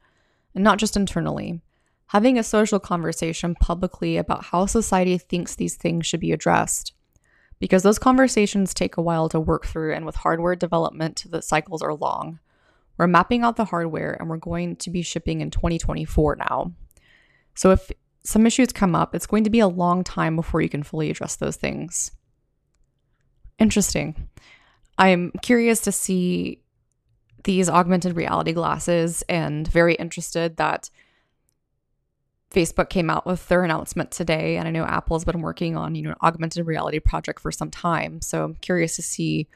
and 0.53 0.63
not 0.63 0.79
just 0.79 0.95
internally. 0.95 1.61
Having 2.07 2.39
a 2.39 2.43
social 2.43 2.79
conversation 2.79 3.53
publicly 3.53 4.15
about 4.15 4.45
how 4.45 4.65
society 4.65 5.17
thinks 5.17 5.55
these 5.55 5.75
things 5.75 6.05
should 6.05 6.21
be 6.21 6.31
addressed. 6.31 6.93
Because 7.59 7.83
those 7.83 7.99
conversations 7.99 8.73
take 8.73 8.97
a 8.97 9.01
while 9.01 9.29
to 9.29 9.39
work 9.39 9.65
through, 9.65 9.93
and 9.93 10.05
with 10.05 10.15
hardware 10.15 10.55
development, 10.55 11.23
the 11.29 11.41
cycles 11.41 11.81
are 11.81 11.93
long. 11.93 12.39
We're 12.97 13.07
mapping 13.07 13.43
out 13.43 13.57
the 13.57 13.65
hardware 13.65 14.15
and 14.19 14.29
we're 14.29 14.37
going 14.37 14.77
to 14.77 14.89
be 14.89 15.01
shipping 15.01 15.41
in 15.41 15.51
2024 15.51 16.37
now. 16.37 16.71
So 17.53 17.71
if 17.71 17.91
some 18.23 18.45
issues 18.45 18.71
come 18.71 18.95
up, 18.95 19.13
it's 19.13 19.27
going 19.27 19.43
to 19.43 19.49
be 19.49 19.59
a 19.59 19.67
long 19.67 20.03
time 20.03 20.35
before 20.35 20.61
you 20.61 20.69
can 20.69 20.83
fully 20.83 21.09
address 21.09 21.35
those 21.35 21.55
things. 21.55 22.11
Interesting. 23.59 24.29
I'm 24.97 25.31
curious 25.41 25.81
to 25.81 25.91
see 25.91 26.61
these 27.43 27.69
augmented 27.69 28.15
reality 28.15 28.53
glasses 28.53 29.23
and 29.29 29.67
very 29.67 29.95
interested 29.95 30.57
that 30.57 30.89
Facebook 32.55 32.89
came 32.89 33.09
out 33.09 33.25
with 33.25 33.47
their 33.49 33.63
announcement 33.63 34.11
today. 34.11 34.57
And 34.57 34.67
I 34.67 34.71
know 34.71 34.85
Apple's 34.85 35.25
been 35.25 35.41
working 35.41 35.75
on, 35.75 35.93
you 35.93 36.03
know, 36.03 36.11
an 36.11 36.15
augmented 36.21 36.65
reality 36.65 36.99
project 36.99 37.41
for 37.41 37.51
some 37.51 37.69
time. 37.69 38.21
So 38.21 38.45
I'm 38.45 38.55
curious 38.55 38.95
to 38.95 39.01
see 39.01 39.47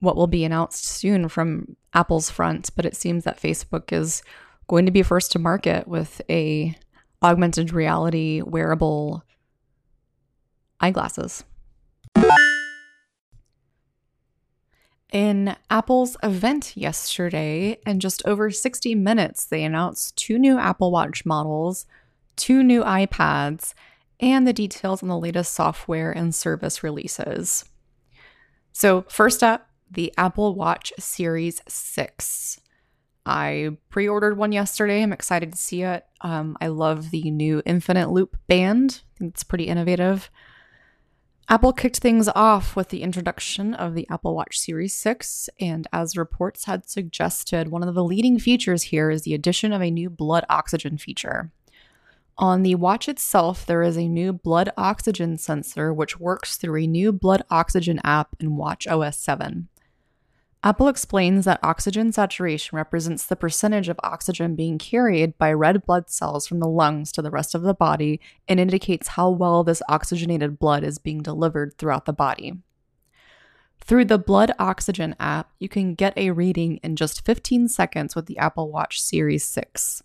what 0.00 0.16
will 0.16 0.26
be 0.26 0.44
announced 0.44 0.84
soon 0.84 1.28
from 1.28 1.76
Apple's 1.94 2.28
front. 2.28 2.70
But 2.74 2.84
it 2.84 2.96
seems 2.96 3.24
that 3.24 3.40
Facebook 3.40 3.92
is 3.92 4.22
going 4.66 4.86
to 4.86 4.92
be 4.92 5.02
first 5.02 5.30
to 5.32 5.38
market 5.38 5.86
with 5.86 6.20
a 6.28 6.76
augmented 7.22 7.72
reality 7.72 8.42
wearable 8.42 9.22
eyeglasses. 10.80 11.44
In 15.12 15.56
Apple's 15.70 16.16
event 16.22 16.76
yesterday, 16.76 17.78
in 17.86 18.00
just 18.00 18.26
over 18.26 18.50
60 18.50 18.94
minutes, 18.96 19.44
they 19.46 19.62
announced 19.62 20.16
two 20.16 20.38
new 20.38 20.58
Apple 20.58 20.90
Watch 20.90 21.24
models, 21.24 21.86
two 22.36 22.62
new 22.62 22.82
iPads, 22.82 23.74
and 24.20 24.46
the 24.46 24.52
details 24.52 25.02
on 25.02 25.08
the 25.08 25.18
latest 25.18 25.52
software 25.54 26.10
and 26.10 26.34
service 26.34 26.82
releases. 26.82 27.64
So, 28.72 29.04
first 29.08 29.42
up, 29.42 29.68
the 29.90 30.12
Apple 30.16 30.54
Watch 30.54 30.92
Series 30.98 31.62
6. 31.68 32.60
I 33.24 33.76
pre 33.90 34.06
ordered 34.06 34.38
one 34.38 34.52
yesterday. 34.52 35.02
I'm 35.02 35.12
excited 35.12 35.52
to 35.52 35.58
see 35.58 35.82
it. 35.82 36.06
Um, 36.20 36.56
I 36.60 36.68
love 36.68 37.10
the 37.10 37.30
new 37.30 37.62
Infinite 37.66 38.10
Loop 38.10 38.36
band, 38.46 39.02
I 39.02 39.18
think 39.18 39.34
it's 39.34 39.44
pretty 39.44 39.64
innovative. 39.64 40.30
Apple 41.48 41.72
kicked 41.72 41.98
things 41.98 42.28
off 42.34 42.74
with 42.74 42.88
the 42.88 43.02
introduction 43.02 43.72
of 43.74 43.94
the 43.94 44.06
Apple 44.10 44.34
Watch 44.34 44.58
Series 44.58 44.94
6, 44.94 45.48
and 45.60 45.86
as 45.92 46.16
reports 46.16 46.64
had 46.64 46.88
suggested, 46.88 47.68
one 47.68 47.84
of 47.84 47.94
the 47.94 48.02
leading 48.02 48.38
features 48.40 48.84
here 48.84 49.10
is 49.10 49.22
the 49.22 49.34
addition 49.34 49.72
of 49.72 49.80
a 49.80 49.90
new 49.90 50.10
blood 50.10 50.44
oxygen 50.50 50.98
feature. 50.98 51.52
On 52.38 52.62
the 52.62 52.74
watch 52.74 53.08
itself, 53.08 53.64
there 53.64 53.82
is 53.82 53.96
a 53.96 54.08
new 54.08 54.30
blood 54.30 54.68
oxygen 54.76 55.38
sensor 55.38 55.92
which 55.92 56.20
works 56.20 56.56
through 56.56 56.82
a 56.82 56.86
new 56.86 57.10
blood 57.10 57.42
oxygen 57.50 57.98
app 58.04 58.36
in 58.38 58.56
Watch 58.56 58.86
OS 58.86 59.16
7. 59.16 59.68
Apple 60.62 60.88
explains 60.88 61.46
that 61.46 61.60
oxygen 61.62 62.12
saturation 62.12 62.76
represents 62.76 63.24
the 63.24 63.36
percentage 63.36 63.88
of 63.88 63.98
oxygen 64.02 64.54
being 64.54 64.76
carried 64.76 65.38
by 65.38 65.50
red 65.50 65.86
blood 65.86 66.10
cells 66.10 66.46
from 66.46 66.60
the 66.60 66.68
lungs 66.68 67.10
to 67.12 67.22
the 67.22 67.30
rest 67.30 67.54
of 67.54 67.62
the 67.62 67.72
body 67.72 68.20
and 68.48 68.60
indicates 68.60 69.08
how 69.08 69.30
well 69.30 69.64
this 69.64 69.82
oxygenated 69.88 70.58
blood 70.58 70.84
is 70.84 70.98
being 70.98 71.22
delivered 71.22 71.78
throughout 71.78 72.04
the 72.04 72.12
body. 72.12 72.54
Through 73.80 74.06
the 74.06 74.18
Blood 74.18 74.50
Oxygen 74.58 75.14
app, 75.20 75.52
you 75.60 75.68
can 75.68 75.94
get 75.94 76.18
a 76.18 76.32
reading 76.32 76.78
in 76.82 76.96
just 76.96 77.24
15 77.24 77.68
seconds 77.68 78.16
with 78.16 78.26
the 78.26 78.36
Apple 78.36 78.70
Watch 78.70 79.00
Series 79.00 79.44
6. 79.44 80.02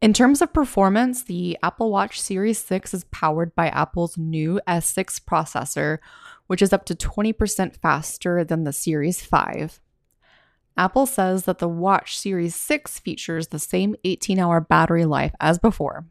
In 0.00 0.12
terms 0.12 0.40
of 0.40 0.52
performance, 0.52 1.24
the 1.24 1.58
Apple 1.60 1.90
Watch 1.90 2.20
Series 2.20 2.58
6 2.60 2.94
is 2.94 3.04
powered 3.04 3.52
by 3.56 3.66
Apple's 3.68 4.16
new 4.16 4.60
S6 4.68 5.20
processor, 5.24 5.98
which 6.46 6.62
is 6.62 6.72
up 6.72 6.84
to 6.84 6.94
20% 6.94 7.76
faster 7.78 8.44
than 8.44 8.62
the 8.62 8.72
Series 8.72 9.24
5. 9.24 9.80
Apple 10.76 11.04
says 11.04 11.46
that 11.46 11.58
the 11.58 11.68
Watch 11.68 12.16
Series 12.16 12.54
6 12.54 13.00
features 13.00 13.48
the 13.48 13.58
same 13.58 13.96
18 14.04 14.38
hour 14.38 14.60
battery 14.60 15.04
life 15.04 15.34
as 15.40 15.58
before. 15.58 16.06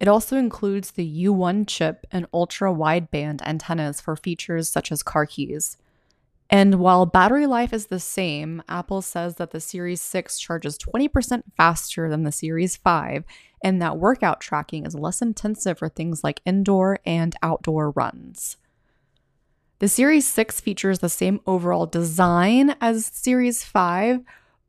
It 0.00 0.08
also 0.08 0.36
includes 0.36 0.90
the 0.90 1.24
U1 1.26 1.68
chip 1.68 2.08
and 2.10 2.26
ultra 2.34 2.74
wideband 2.74 3.40
antennas 3.42 4.00
for 4.00 4.16
features 4.16 4.68
such 4.68 4.90
as 4.90 5.04
car 5.04 5.26
keys. 5.26 5.76
And 6.48 6.76
while 6.76 7.06
battery 7.06 7.46
life 7.46 7.72
is 7.72 7.86
the 7.86 7.98
same, 7.98 8.62
Apple 8.68 9.02
says 9.02 9.34
that 9.36 9.50
the 9.50 9.60
Series 9.60 10.00
6 10.00 10.38
charges 10.38 10.78
20% 10.78 11.42
faster 11.56 12.08
than 12.08 12.22
the 12.22 12.30
Series 12.30 12.76
5, 12.76 13.24
and 13.64 13.82
that 13.82 13.98
workout 13.98 14.40
tracking 14.40 14.86
is 14.86 14.94
less 14.94 15.20
intensive 15.20 15.78
for 15.78 15.88
things 15.88 16.22
like 16.22 16.40
indoor 16.44 17.00
and 17.04 17.34
outdoor 17.42 17.90
runs. 17.90 18.58
The 19.80 19.88
Series 19.88 20.24
6 20.26 20.60
features 20.60 21.00
the 21.00 21.08
same 21.08 21.40
overall 21.46 21.86
design 21.86 22.76
as 22.80 23.06
Series 23.06 23.64
5, 23.64 24.20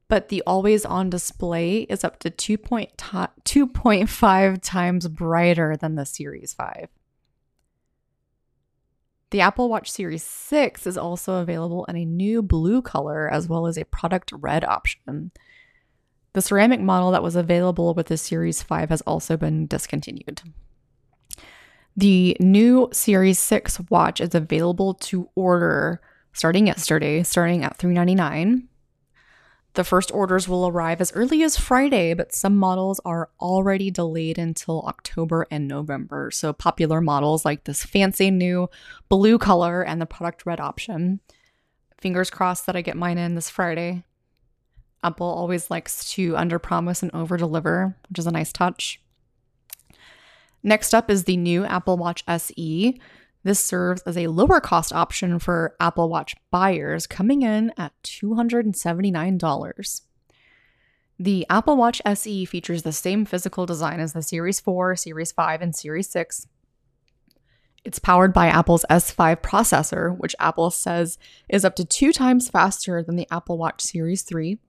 but 0.09 0.29
the 0.29 0.41
always 0.47 0.83
on 0.83 1.11
display 1.11 1.81
is 1.81 2.03
up 2.03 2.17
to 2.19 2.31
2.5 2.31 4.61
times 4.61 5.07
brighter 5.07 5.77
than 5.77 5.95
the 5.95 6.05
Series 6.05 6.53
5. 6.53 6.87
The 9.31 9.41
Apple 9.41 9.69
Watch 9.69 9.91
Series 9.91 10.23
6 10.23 10.87
is 10.87 10.97
also 10.97 11.41
available 11.41 11.83
in 11.85 11.97
a 11.97 12.05
new 12.05 12.41
blue 12.41 12.81
color 12.81 13.29
as 13.29 13.49
well 13.49 13.67
as 13.67 13.77
a 13.77 13.85
product 13.85 14.31
red 14.31 14.63
option. 14.63 15.31
The 16.33 16.41
ceramic 16.41 16.79
model 16.79 17.11
that 17.11 17.23
was 17.23 17.35
available 17.35 17.93
with 17.93 18.07
the 18.07 18.17
Series 18.17 18.63
5 18.63 18.89
has 18.89 19.01
also 19.01 19.35
been 19.35 19.67
discontinued. 19.67 20.41
The 21.97 22.37
new 22.39 22.89
Series 22.93 23.39
6 23.39 23.81
watch 23.89 24.21
is 24.21 24.33
available 24.33 24.93
to 24.93 25.29
order 25.35 25.99
starting 26.31 26.67
yesterday, 26.67 27.23
starting 27.23 27.63
at 27.63 27.77
$399. 27.77 28.67
The 29.77 29.83
first 29.83 30.11
orders 30.11 30.49
will 30.49 30.67
arrive 30.67 31.01
as 31.01 31.13
early 31.13 31.43
as 31.43 31.55
Friday, 31.55 32.15
but 32.15 32.33
some 32.33 32.57
models 32.57 32.99
are 33.05 33.29
already 33.39 33.91
delayed 33.91 34.39
until 34.39 34.81
October 34.81 35.45
and 35.51 35.67
November. 35.67 36.31
So, 36.31 36.51
popular 36.51 36.99
models 36.99 37.45
like 37.45 37.65
this 37.65 37.83
fancy 37.83 38.31
new 38.31 38.71
blue 39.07 39.37
color 39.37 39.83
and 39.83 40.01
the 40.01 40.07
product 40.07 40.47
red 40.47 40.59
option. 40.59 41.19
Fingers 42.01 42.31
crossed 42.31 42.65
that 42.65 42.75
I 42.75 42.81
get 42.81 42.97
mine 42.97 43.19
in 43.19 43.35
this 43.35 43.51
Friday. 43.51 44.03
Apple 45.03 45.27
always 45.27 45.69
likes 45.69 46.11
to 46.13 46.31
underpromise 46.33 47.03
and 47.03 47.11
overdeliver, 47.11 47.93
which 48.09 48.17
is 48.17 48.25
a 48.25 48.31
nice 48.31 48.51
touch. 48.51 48.99
Next 50.63 50.95
up 50.95 51.07
is 51.07 51.25
the 51.25 51.37
new 51.37 51.65
Apple 51.65 51.97
Watch 51.97 52.23
SE. 52.27 52.99
This 53.47 53.61
serves 53.61 54.01
as 54.01 54.17
a 54.17 54.27
lower 54.27 54.59
cost 54.59 54.91
option 54.91 55.39
for 55.39 55.73
Apple 55.79 56.09
Watch 56.09 56.35
buyers, 56.51 57.07
coming 57.07 57.43
in 57.43 57.71
at 57.77 57.93
$279. 58.03 60.01
The 61.17 61.45
Apple 61.49 61.77
Watch 61.77 62.01
SE 62.05 62.43
features 62.43 62.83
the 62.83 62.91
same 62.91 63.23
physical 63.23 63.65
design 63.65 64.01
as 64.01 64.11
the 64.11 64.21
Series 64.21 64.59
4, 64.59 64.97
Series 64.97 65.31
5, 65.31 65.61
and 65.61 65.73
Series 65.73 66.09
6. 66.09 66.45
It's 67.85 67.99
powered 67.99 68.33
by 68.33 68.47
Apple's 68.47 68.83
S5 68.89 69.37
processor, 69.37 70.17
which 70.17 70.35
Apple 70.41 70.69
says 70.69 71.17
is 71.47 71.63
up 71.63 71.77
to 71.77 71.85
two 71.85 72.11
times 72.11 72.49
faster 72.49 73.01
than 73.01 73.15
the 73.15 73.29
Apple 73.31 73.57
Watch 73.57 73.79
Series 73.81 74.23
3. 74.23 74.59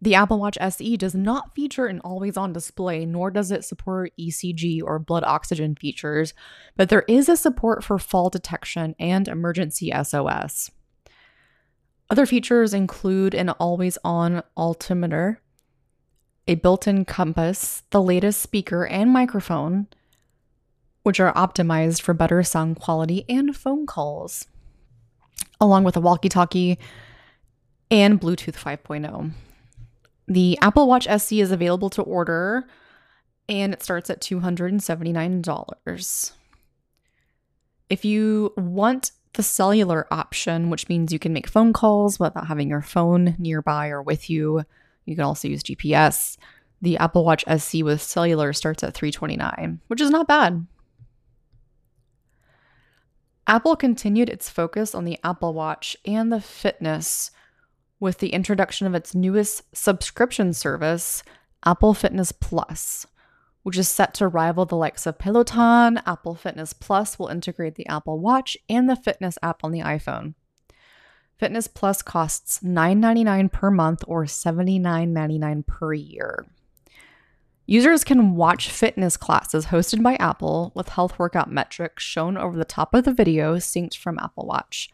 The 0.00 0.14
Apple 0.14 0.38
Watch 0.38 0.56
SE 0.60 0.96
does 0.96 1.14
not 1.14 1.54
feature 1.56 1.86
an 1.86 2.00
always 2.00 2.36
on 2.36 2.52
display, 2.52 3.04
nor 3.04 3.32
does 3.32 3.50
it 3.50 3.64
support 3.64 4.12
ECG 4.18 4.80
or 4.82 5.00
blood 5.00 5.24
oxygen 5.24 5.74
features, 5.74 6.34
but 6.76 6.88
there 6.88 7.04
is 7.08 7.28
a 7.28 7.36
support 7.36 7.82
for 7.82 7.98
fall 7.98 8.30
detection 8.30 8.94
and 9.00 9.26
emergency 9.26 9.92
SOS. 10.02 10.70
Other 12.10 12.26
features 12.26 12.72
include 12.72 13.34
an 13.34 13.50
always 13.50 13.98
on 14.04 14.42
altimeter, 14.56 15.42
a 16.46 16.54
built 16.54 16.86
in 16.86 17.04
compass, 17.04 17.82
the 17.90 18.00
latest 18.00 18.40
speaker 18.40 18.86
and 18.86 19.10
microphone, 19.10 19.88
which 21.02 21.18
are 21.18 21.34
optimized 21.34 22.00
for 22.02 22.14
better 22.14 22.42
sound 22.44 22.78
quality 22.78 23.24
and 23.28 23.56
phone 23.56 23.84
calls, 23.84 24.46
along 25.60 25.82
with 25.82 25.96
a 25.96 26.00
walkie 26.00 26.28
talkie 26.28 26.78
and 27.90 28.20
Bluetooth 28.20 28.56
5.0. 28.56 29.32
The 30.28 30.58
Apple 30.60 30.86
Watch 30.86 31.08
SE 31.08 31.40
is 31.40 31.50
available 31.50 31.88
to 31.90 32.02
order 32.02 32.68
and 33.48 33.72
it 33.72 33.82
starts 33.82 34.10
at 34.10 34.20
$279. 34.20 36.32
If 37.88 38.04
you 38.04 38.52
want 38.56 39.12
the 39.32 39.42
cellular 39.42 40.06
option, 40.10 40.68
which 40.68 40.90
means 40.90 41.10
you 41.12 41.18
can 41.18 41.32
make 41.32 41.48
phone 41.48 41.72
calls 41.72 42.20
without 42.20 42.48
having 42.48 42.68
your 42.68 42.82
phone 42.82 43.36
nearby 43.38 43.88
or 43.88 44.02
with 44.02 44.28
you, 44.28 44.64
you 45.06 45.14
can 45.14 45.24
also 45.24 45.48
use 45.48 45.62
GPS. 45.62 46.36
The 46.82 46.98
Apple 46.98 47.24
Watch 47.24 47.42
SE 47.46 47.82
with 47.82 48.02
cellular 48.02 48.52
starts 48.52 48.84
at 48.84 48.92
329, 48.92 49.80
which 49.86 50.02
is 50.02 50.10
not 50.10 50.28
bad. 50.28 50.66
Apple 53.46 53.76
continued 53.76 54.28
its 54.28 54.50
focus 54.50 54.94
on 54.94 55.06
the 55.06 55.18
Apple 55.24 55.54
Watch 55.54 55.96
and 56.04 56.30
the 56.30 56.42
fitness 56.42 57.30
with 58.00 58.18
the 58.18 58.30
introduction 58.30 58.86
of 58.86 58.94
its 58.94 59.14
newest 59.14 59.62
subscription 59.76 60.52
service, 60.52 61.22
Apple 61.64 61.94
Fitness 61.94 62.32
Plus, 62.32 63.06
which 63.62 63.76
is 63.76 63.88
set 63.88 64.14
to 64.14 64.28
rival 64.28 64.64
the 64.64 64.76
likes 64.76 65.06
of 65.06 65.18
Peloton. 65.18 66.00
Apple 66.06 66.34
Fitness 66.34 66.72
Plus 66.72 67.18
will 67.18 67.28
integrate 67.28 67.74
the 67.74 67.86
Apple 67.86 68.18
Watch 68.18 68.56
and 68.68 68.88
the 68.88 68.96
fitness 68.96 69.38
app 69.42 69.64
on 69.64 69.72
the 69.72 69.80
iPhone. 69.80 70.34
Fitness 71.36 71.68
Plus 71.68 72.02
costs 72.02 72.60
$9.99 72.60 73.52
per 73.52 73.70
month 73.70 74.02
or 74.06 74.24
$79.99 74.24 75.66
per 75.66 75.92
year. 75.92 76.46
Users 77.66 78.02
can 78.02 78.34
watch 78.34 78.70
fitness 78.70 79.16
classes 79.16 79.66
hosted 79.66 80.02
by 80.02 80.14
Apple 80.14 80.72
with 80.74 80.88
health 80.88 81.18
workout 81.18 81.52
metrics 81.52 82.02
shown 82.02 82.36
over 82.38 82.56
the 82.56 82.64
top 82.64 82.94
of 82.94 83.04
the 83.04 83.12
video 83.12 83.56
synced 83.56 83.98
from 83.98 84.18
Apple 84.18 84.46
Watch 84.46 84.90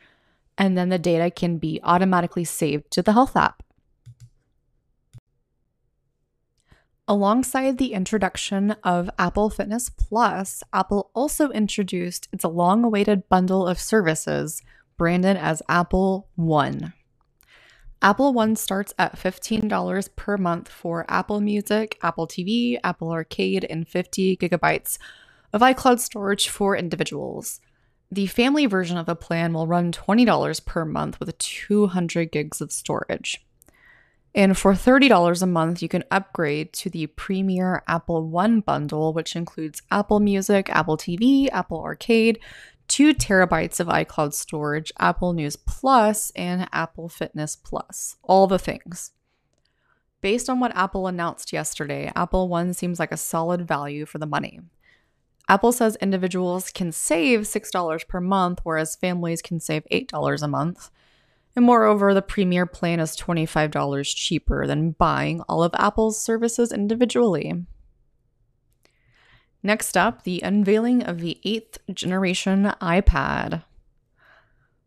and 0.57 0.77
then 0.77 0.89
the 0.89 0.99
data 0.99 1.31
can 1.31 1.59
be 1.59 1.81
automatically 1.83 2.45
saved 2.45 2.91
to 2.93 3.03
the 3.03 3.13
Health 3.13 3.37
app. 3.37 3.63
Alongside 7.07 7.77
the 7.77 7.93
introduction 7.93 8.71
of 8.83 9.11
Apple 9.19 9.51
Fitness 9.51 9.91
Plus, 9.91 10.63
Apple 10.73 11.11
also 11.15 11.51
introduced 11.51 12.29
its 12.33 12.45
long 12.45 12.83
awaited 12.83 13.29
bundle 13.29 13.67
of 13.67 13.79
services 13.79 14.63
branded 14.97 15.37
as 15.37 15.63
Apple 15.69 16.29
One. 16.35 16.95
Apple 18.01 18.33
One 18.33 18.57
starts 18.57 18.95
at 18.99 19.19
$15 19.19 20.17
per 20.17 20.37
month 20.39 20.69
for 20.69 21.05
Apple 21.09 21.41
Music, 21.41 21.99
Apple 22.03 22.27
TV, 22.27 22.79
Apple 22.83 23.11
Arcade, 23.11 23.65
and 23.69 23.87
50 23.87 24.37
gigabytes 24.39 24.99
of 25.53 25.61
iCloud 25.61 26.01
storage 26.01 26.49
for 26.49 26.77
individuals. 26.77 27.61
The 28.11 28.27
family 28.27 28.67
version 28.67 28.97
of 28.97 29.07
the 29.07 29.17
plan 29.17 29.53
will 29.53 29.67
run 29.67 29.91
$20 29.91 30.65
per 30.65 30.85
month 30.85 31.19
with 31.19 31.37
200 31.39 32.31
gigs 32.31 32.61
of 32.61 32.71
storage. 32.71 33.45
And 34.35 34.59
for 34.59 34.73
$30 34.73 35.43
a 35.43 35.47
month, 35.47 35.81
you 35.81 35.89
can 35.89 36.05
upgrade 36.11 36.73
to 36.75 36.91
the 36.91 37.07
Premier 37.07 37.83
Apple 37.87 38.29
One 38.29 38.61
bundle, 38.61 39.13
which 39.13 39.37
includes 39.37 39.83
Apple 39.91 40.19
Music, 40.19 40.69
Apple 40.71 40.97
TV, 40.97 41.49
Apple 41.53 41.81
Arcade, 41.81 42.41
2 42.89 43.15
terabytes 43.15 43.81
of 43.81 43.87
iCloud 43.87 44.35
storage, 44.35 44.93
Apple 44.99 45.33
News 45.33 45.57
Plus, 45.57 46.33
and 46.37 46.69
Apple 46.73 47.09
Fitness 47.09 47.57
Plus. 47.57 48.17
All 48.23 48.47
the 48.47 48.59
things. 48.59 49.13
Based 50.21 50.51
on 50.51 50.59
what 50.59 50.77
Apple 50.77 51.07
announced 51.07 51.53
yesterday, 51.53 52.11
Apple 52.17 52.49
One 52.49 52.75
seems 52.75 52.99
like 52.99 53.13
a 53.13 53.17
solid 53.17 53.69
value 53.69 54.05
for 54.05 54.19
the 54.19 54.27
money. 54.27 54.61
Apple 55.49 55.73
says 55.73 55.97
individuals 55.97 56.71
can 56.71 56.91
save 56.91 57.41
$6 57.41 58.09
per 58.09 58.21
month, 58.21 58.61
whereas 58.63 58.97
families 58.97 59.43
can 59.43 59.61
save 59.61 59.85
$8 59.93 60.43
a 60.43 60.49
month. 60.49 60.91
And 61.55 61.65
moreover, 61.65 62.15
the 62.15 62.23
Premier 62.23 62.67
plan 62.67 62.99
is 62.99 63.17
$25 63.17 64.17
cheaper 64.17 64.67
than 64.67 64.93
buying 64.93 65.43
all 65.43 65.63
of 65.63 65.75
Apple's 65.75 66.21
services 66.21 66.73
individually. 66.73 67.53
Next 69.63 69.97
up, 69.97 70.25
the 70.25 70.41
unveiling 70.43 71.03
of 71.03 71.21
the 71.21 71.39
eighth 71.45 71.79
generation 71.93 72.73
iPad. 72.81 73.65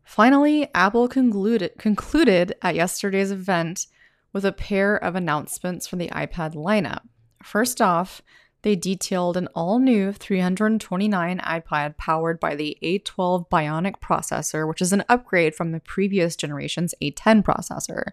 Finally, 0.04 0.68
Apple 0.74 1.08
concluded, 1.08 1.72
concluded 1.78 2.54
at 2.62 2.74
yesterday's 2.74 3.30
event 3.30 3.86
with 4.32 4.44
a 4.44 4.52
pair 4.52 4.96
of 4.96 5.14
announcements 5.14 5.86
for 5.86 5.96
the 5.96 6.08
iPad 6.08 6.54
lineup. 6.54 7.02
First 7.42 7.80
off, 7.80 8.22
they 8.62 8.74
detailed 8.76 9.36
an 9.36 9.48
all 9.54 9.78
new 9.78 10.12
329 10.12 11.38
iPad 11.38 11.96
powered 11.96 12.40
by 12.40 12.54
the 12.54 12.76
A12 12.82 13.48
Bionic 13.48 14.00
processor, 14.00 14.66
which 14.66 14.82
is 14.82 14.92
an 14.92 15.04
upgrade 15.08 15.54
from 15.54 15.72
the 15.72 15.80
previous 15.80 16.36
generation's 16.36 16.94
A10 17.02 17.42
processor. 17.42 18.12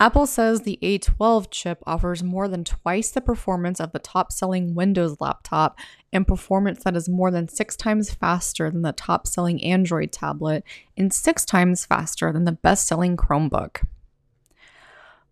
Apple 0.00 0.26
says 0.26 0.62
the 0.62 0.78
A12 0.82 1.50
chip 1.50 1.82
offers 1.86 2.22
more 2.22 2.48
than 2.48 2.64
twice 2.64 3.10
the 3.10 3.20
performance 3.20 3.80
of 3.80 3.92
the 3.92 4.00
top 4.00 4.32
selling 4.32 4.74
Windows 4.74 5.20
laptop 5.20 5.78
and 6.12 6.26
performance 6.26 6.82
that 6.82 6.96
is 6.96 7.08
more 7.08 7.30
than 7.30 7.48
six 7.48 7.76
times 7.76 8.12
faster 8.12 8.70
than 8.70 8.82
the 8.82 8.92
top 8.92 9.26
selling 9.26 9.62
Android 9.62 10.10
tablet 10.10 10.64
and 10.96 11.12
six 11.12 11.44
times 11.44 11.86
faster 11.86 12.32
than 12.32 12.44
the 12.44 12.52
best 12.52 12.88
selling 12.88 13.16
Chromebook. 13.16 13.84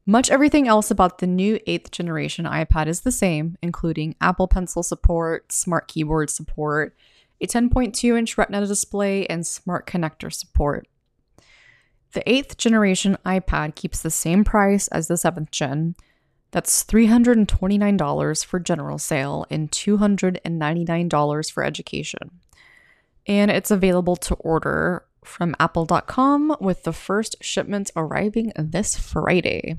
Much 0.04 0.30
everything 0.30 0.66
else 0.66 0.90
about 0.90 1.18
the 1.18 1.26
new 1.28 1.60
8th 1.60 1.92
generation 1.92 2.44
iPad 2.44 2.88
is 2.88 3.02
the 3.02 3.12
same, 3.12 3.56
including 3.62 4.16
Apple 4.20 4.48
Pencil 4.48 4.82
support, 4.82 5.52
Smart 5.52 5.86
Keyboard 5.86 6.28
support, 6.28 6.96
a 7.40 7.46
10.2 7.46 8.18
inch 8.18 8.36
Retina 8.36 8.66
display, 8.66 9.26
and 9.26 9.46
Smart 9.46 9.86
Connector 9.86 10.32
support. 10.32 10.88
The 12.14 12.22
8th 12.26 12.56
generation 12.56 13.16
iPad 13.24 13.76
keeps 13.76 14.02
the 14.02 14.10
same 14.10 14.42
price 14.42 14.88
as 14.88 15.06
the 15.06 15.14
7th 15.14 15.52
gen. 15.52 15.94
That's 16.50 16.84
$329 16.84 18.44
for 18.44 18.60
general 18.60 18.98
sale 18.98 19.46
and 19.50 19.70
$299 19.70 21.52
for 21.52 21.64
education. 21.64 22.40
And 23.26 23.50
it's 23.52 23.70
available 23.70 24.16
to 24.16 24.34
order 24.34 25.04
from 25.24 25.54
apple.com 25.58 26.56
with 26.60 26.84
the 26.84 26.92
first 26.92 27.36
shipment 27.40 27.90
arriving 27.96 28.52
this 28.56 28.96
Friday. 28.96 29.76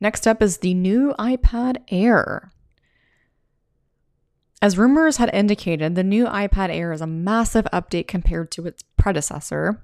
Next 0.00 0.26
up 0.26 0.42
is 0.42 0.58
the 0.58 0.74
new 0.74 1.14
iPad 1.18 1.82
Air. 1.88 2.52
As 4.60 4.78
rumors 4.78 5.18
had 5.18 5.34
indicated, 5.34 5.94
the 5.94 6.02
new 6.02 6.26
iPad 6.26 6.70
Air 6.70 6.92
is 6.92 7.00
a 7.00 7.06
massive 7.06 7.66
update 7.72 8.08
compared 8.08 8.50
to 8.52 8.66
its 8.66 8.82
predecessor. 8.96 9.82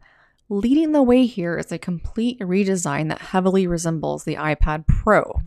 Leading 0.49 0.93
the 0.93 1.03
way 1.03 1.27
here 1.27 1.57
is 1.57 1.71
a 1.71 1.79
complete 1.79 2.39
redesign 2.41 3.09
that 3.09 3.21
heavily 3.21 3.67
resembles 3.67 4.25
the 4.25 4.37
iPad 4.37 4.87
Pro. 4.87 5.40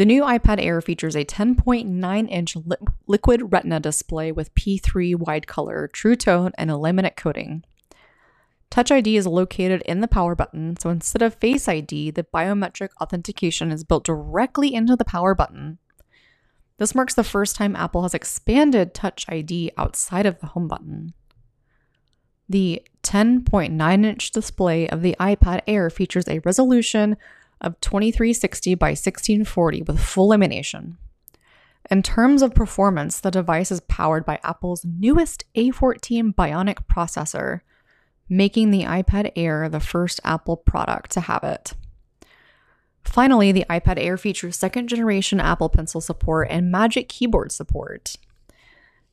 The 0.00 0.06
new 0.06 0.22
iPad 0.22 0.64
Air 0.64 0.80
features 0.80 1.14
a 1.14 1.26
10.9 1.26 2.30
inch 2.30 2.56
li- 2.56 2.76
liquid 3.06 3.52
retina 3.52 3.80
display 3.80 4.32
with 4.32 4.54
P3 4.54 5.14
wide 5.14 5.46
color, 5.46 5.90
true 5.92 6.16
tone, 6.16 6.52
and 6.56 6.70
a 6.70 6.72
laminate 6.72 7.16
coating. 7.16 7.64
Touch 8.70 8.90
ID 8.90 9.18
is 9.18 9.26
located 9.26 9.82
in 9.82 10.00
the 10.00 10.08
power 10.08 10.34
button, 10.34 10.74
so 10.78 10.88
instead 10.88 11.20
of 11.20 11.34
Face 11.34 11.68
ID, 11.68 12.12
the 12.12 12.24
biometric 12.24 12.88
authentication 12.98 13.70
is 13.70 13.84
built 13.84 14.04
directly 14.04 14.72
into 14.72 14.96
the 14.96 15.04
power 15.04 15.34
button. 15.34 15.76
This 16.78 16.94
marks 16.94 17.12
the 17.12 17.22
first 17.22 17.54
time 17.54 17.76
Apple 17.76 18.04
has 18.04 18.14
expanded 18.14 18.94
Touch 18.94 19.26
ID 19.28 19.70
outside 19.76 20.24
of 20.24 20.40
the 20.40 20.46
home 20.46 20.66
button. 20.66 21.12
The 22.48 22.82
10.9 23.02 24.06
inch 24.06 24.30
display 24.30 24.88
of 24.88 25.02
the 25.02 25.14
iPad 25.20 25.60
Air 25.66 25.90
features 25.90 26.26
a 26.26 26.38
resolution 26.38 27.18
of 27.60 27.80
2360 27.80 28.74
by 28.74 28.90
1640 28.90 29.82
with 29.82 30.00
full 30.00 30.26
illumination. 30.26 30.98
In 31.90 32.02
terms 32.02 32.42
of 32.42 32.54
performance, 32.54 33.20
the 33.20 33.30
device 33.30 33.70
is 33.70 33.80
powered 33.80 34.24
by 34.24 34.38
Apple's 34.42 34.84
newest 34.84 35.44
A14 35.54 36.34
Bionic 36.34 36.86
processor, 36.86 37.60
making 38.28 38.70
the 38.70 38.84
iPad 38.84 39.32
Air 39.34 39.68
the 39.68 39.80
first 39.80 40.20
Apple 40.24 40.56
product 40.56 41.10
to 41.12 41.20
have 41.20 41.42
it. 41.42 41.74
Finally, 43.02 43.50
the 43.50 43.64
iPad 43.68 43.98
Air 43.98 44.16
features 44.16 44.56
second 44.56 44.88
generation 44.88 45.40
Apple 45.40 45.68
Pencil 45.68 46.00
support 46.00 46.48
and 46.50 46.70
Magic 46.70 47.08
Keyboard 47.08 47.50
support. 47.50 48.16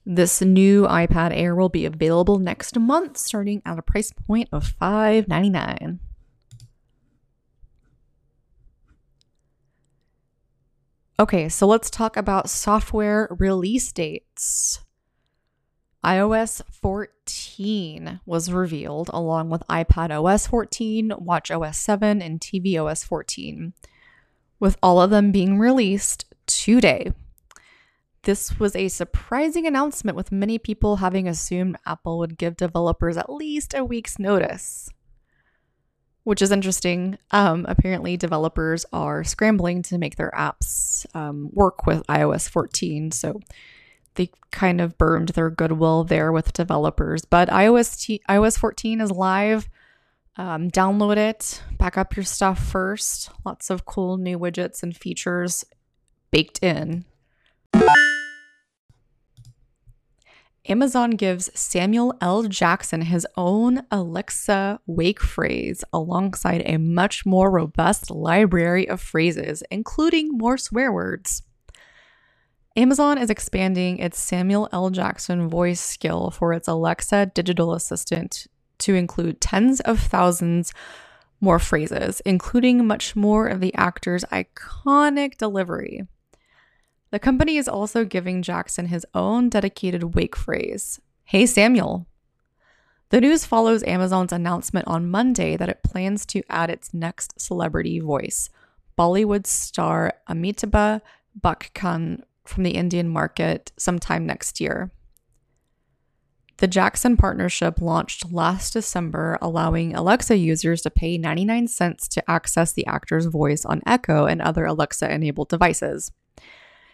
This 0.05 0.41
new 0.41 0.83
iPad 0.83 1.31
Air 1.33 1.55
will 1.55 1.69
be 1.69 1.85
available 1.85 2.37
next 2.37 2.77
month, 2.77 3.17
starting 3.17 3.61
at 3.65 3.79
a 3.79 3.81
price 3.81 4.13
point 4.13 4.49
of 4.51 4.75
$5.99. 4.79 5.99
Okay, 11.19 11.49
so 11.49 11.65
let's 11.65 11.89
talk 11.89 12.15
about 12.15 12.47
software 12.47 13.27
release 13.39 13.91
dates. 13.91 14.81
iOS 16.05 16.61
14 16.71 18.19
was 18.23 18.51
revealed 18.51 19.09
along 19.11 19.49
with 19.49 19.63
iPad 19.67 20.11
OS 20.11 20.45
14, 20.45 21.13
Watch 21.17 21.49
OS 21.49 21.79
7, 21.79 22.21
and 22.21 22.39
TV 22.39 22.79
OS 22.79 23.03
14, 23.03 23.73
with 24.59 24.77
all 24.83 25.01
of 25.01 25.09
them 25.09 25.31
being 25.31 25.57
released 25.57 26.25
today. 26.45 27.11
This 28.21 28.59
was 28.59 28.75
a 28.75 28.87
surprising 28.87 29.65
announcement, 29.65 30.15
with 30.15 30.31
many 30.31 30.59
people 30.59 30.97
having 30.97 31.27
assumed 31.27 31.77
Apple 31.87 32.19
would 32.19 32.37
give 32.37 32.55
developers 32.55 33.17
at 33.17 33.33
least 33.33 33.73
a 33.73 33.83
week's 33.83 34.19
notice 34.19 34.91
which 36.27 36.41
is 36.41 36.51
interesting. 36.51 37.17
Um, 37.31 37.65
apparently, 37.69 38.17
developers 38.17 38.85
are 38.91 39.23
scrambling 39.23 39.81
to 39.83 39.97
make 39.97 40.17
their 40.17 40.31
apps 40.31 41.05
um, 41.15 41.49
work 41.53 41.85
with 41.85 42.05
iOS 42.07 42.49
14. 42.49 43.11
So 43.11 43.39
they 44.15 44.31
kind 44.51 44.81
of 44.81 44.97
burned 44.97 45.29
their 45.29 45.49
goodwill 45.49 46.03
there 46.03 46.33
with 46.33 46.51
developers. 46.51 47.23
But 47.23 47.47
iOS 47.47 47.97
T- 48.01 48.21
iOS 48.27 48.59
14 48.59 48.99
is 48.99 49.09
live. 49.09 49.69
Um, 50.35 50.69
download 50.69 51.15
it, 51.15 51.63
back 51.77 51.97
up 51.97 52.17
your 52.17 52.25
stuff 52.25 52.59
first. 52.59 53.29
Lots 53.45 53.69
of 53.69 53.85
cool 53.85 54.17
new 54.17 54.37
widgets 54.37 54.83
and 54.83 54.97
features 54.97 55.63
baked 56.29 56.61
in. 56.61 57.05
Amazon 60.69 61.11
gives 61.11 61.49
Samuel 61.57 62.13
L. 62.19 62.43
Jackson 62.43 63.01
his 63.01 63.25
own 63.37 63.83
Alexa 63.89 64.81
wake 64.85 65.21
phrase 65.21 65.81
alongside 65.93 66.61
a 66.65 66.77
much 66.77 67.25
more 67.25 67.49
robust 67.49 68.11
library 68.11 68.87
of 68.89 68.99
phrases, 68.99 69.63
including 69.71 70.37
more 70.37 70.57
swear 70.57 70.91
words. 70.91 71.43
Amazon 72.75 73.17
is 73.17 73.29
expanding 73.29 73.97
its 73.99 74.19
Samuel 74.19 74.67
L. 74.73 74.89
Jackson 74.89 75.47
voice 75.47 75.79
skill 75.79 76.31
for 76.31 76.51
its 76.51 76.67
Alexa 76.67 77.27
digital 77.33 77.73
assistant 77.73 78.45
to 78.79 78.93
include 78.93 79.39
tens 79.39 79.79
of 79.79 79.99
thousands 79.99 80.73
more 81.39 81.59
phrases, 81.59 82.19
including 82.25 82.85
much 82.85 83.15
more 83.15 83.47
of 83.47 83.61
the 83.61 83.73
actor's 83.75 84.25
iconic 84.25 85.37
delivery. 85.37 86.07
The 87.17 87.21
company 87.21 87.57
is 87.57 87.67
also 87.67 88.05
giving 88.05 88.43
Jackson 88.43 88.85
his 88.85 89.03
own 89.15 89.49
dedicated 89.49 90.13
wake 90.13 90.35
phrase 90.35 91.01
Hey 91.23 91.47
Samuel. 91.47 92.05
The 93.09 93.19
news 93.19 93.43
follows 93.43 93.81
Amazon's 93.87 94.31
announcement 94.31 94.87
on 94.87 95.09
Monday 95.09 95.57
that 95.57 95.67
it 95.67 95.81
plans 95.81 96.27
to 96.27 96.43
add 96.47 96.69
its 96.69 96.93
next 96.93 97.41
celebrity 97.41 97.99
voice, 97.99 98.51
Bollywood 98.95 99.47
star 99.47 100.13
Amitabh 100.29 101.01
Bachchan 101.41 102.21
from 102.45 102.61
the 102.61 102.75
Indian 102.75 103.09
market 103.09 103.71
sometime 103.77 104.27
next 104.27 104.61
year. 104.61 104.91
The 106.57 106.67
Jackson 106.67 107.17
partnership 107.17 107.81
launched 107.81 108.31
last 108.31 108.73
December, 108.73 109.39
allowing 109.41 109.95
Alexa 109.95 110.37
users 110.37 110.83
to 110.83 110.91
pay 110.91 111.17
99 111.17 111.67
cents 111.67 112.07
to 112.09 112.29
access 112.29 112.73
the 112.73 112.85
actor's 112.85 113.25
voice 113.25 113.65
on 113.65 113.81
Echo 113.87 114.27
and 114.27 114.39
other 114.39 114.65
Alexa 114.65 115.11
enabled 115.11 115.49
devices. 115.49 116.11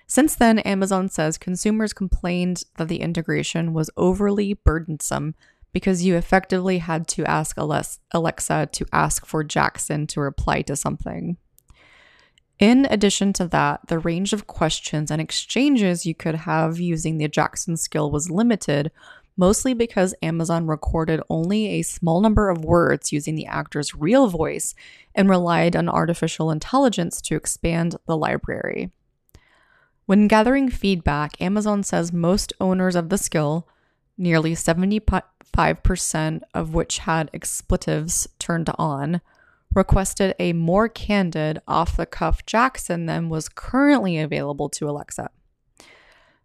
Since 0.07 0.35
then, 0.35 0.59
Amazon 0.59 1.09
says 1.09 1.37
consumers 1.37 1.93
complained 1.93 2.63
that 2.77 2.87
the 2.87 3.01
integration 3.01 3.73
was 3.73 3.89
overly 3.97 4.53
burdensome 4.53 5.35
because 5.71 6.05
you 6.05 6.15
effectively 6.15 6.77
had 6.77 7.07
to 7.09 7.25
ask 7.25 7.57
Alexa 7.57 8.69
to 8.71 8.85
ask 8.93 9.25
for 9.25 9.43
Jackson 9.43 10.05
to 10.07 10.21
reply 10.21 10.61
to 10.61 10.75
something. 10.75 11.37
In 12.59 12.85
addition 12.89 13.33
to 13.33 13.47
that, 13.47 13.87
the 13.87 13.99
range 13.99 14.31
of 14.31 14.47
questions 14.47 15.09
and 15.09 15.19
exchanges 15.19 16.05
you 16.05 16.13
could 16.13 16.35
have 16.35 16.79
using 16.79 17.17
the 17.17 17.27
Jackson 17.27 17.75
skill 17.75 18.11
was 18.11 18.29
limited, 18.29 18.91
mostly 19.35 19.73
because 19.73 20.13
Amazon 20.21 20.67
recorded 20.67 21.19
only 21.29 21.67
a 21.67 21.81
small 21.81 22.21
number 22.21 22.49
of 22.49 22.63
words 22.63 23.11
using 23.11 23.35
the 23.35 23.47
actor's 23.47 23.95
real 23.95 24.27
voice 24.27 24.75
and 25.15 25.27
relied 25.27 25.75
on 25.75 25.89
artificial 25.89 26.51
intelligence 26.51 27.19
to 27.21 27.35
expand 27.35 27.95
the 28.05 28.15
library. 28.15 28.91
When 30.05 30.27
gathering 30.27 30.69
feedback, 30.69 31.41
Amazon 31.41 31.83
says 31.83 32.11
most 32.11 32.51
owners 32.59 32.95
of 32.95 33.09
the 33.09 33.17
skill, 33.17 33.67
nearly 34.17 34.53
75% 34.53 36.41
of 36.53 36.73
which 36.73 36.97
had 36.99 37.29
expletives 37.33 38.27
turned 38.37 38.69
on, 38.77 39.21
requested 39.73 40.35
a 40.39 40.53
more 40.53 40.89
candid, 40.89 41.61
off 41.67 41.97
the 41.97 42.05
cuff 42.05 42.45
Jackson 42.45 43.05
than 43.05 43.29
was 43.29 43.49
currently 43.49 44.19
available 44.19 44.69
to 44.69 44.89
Alexa. 44.89 45.29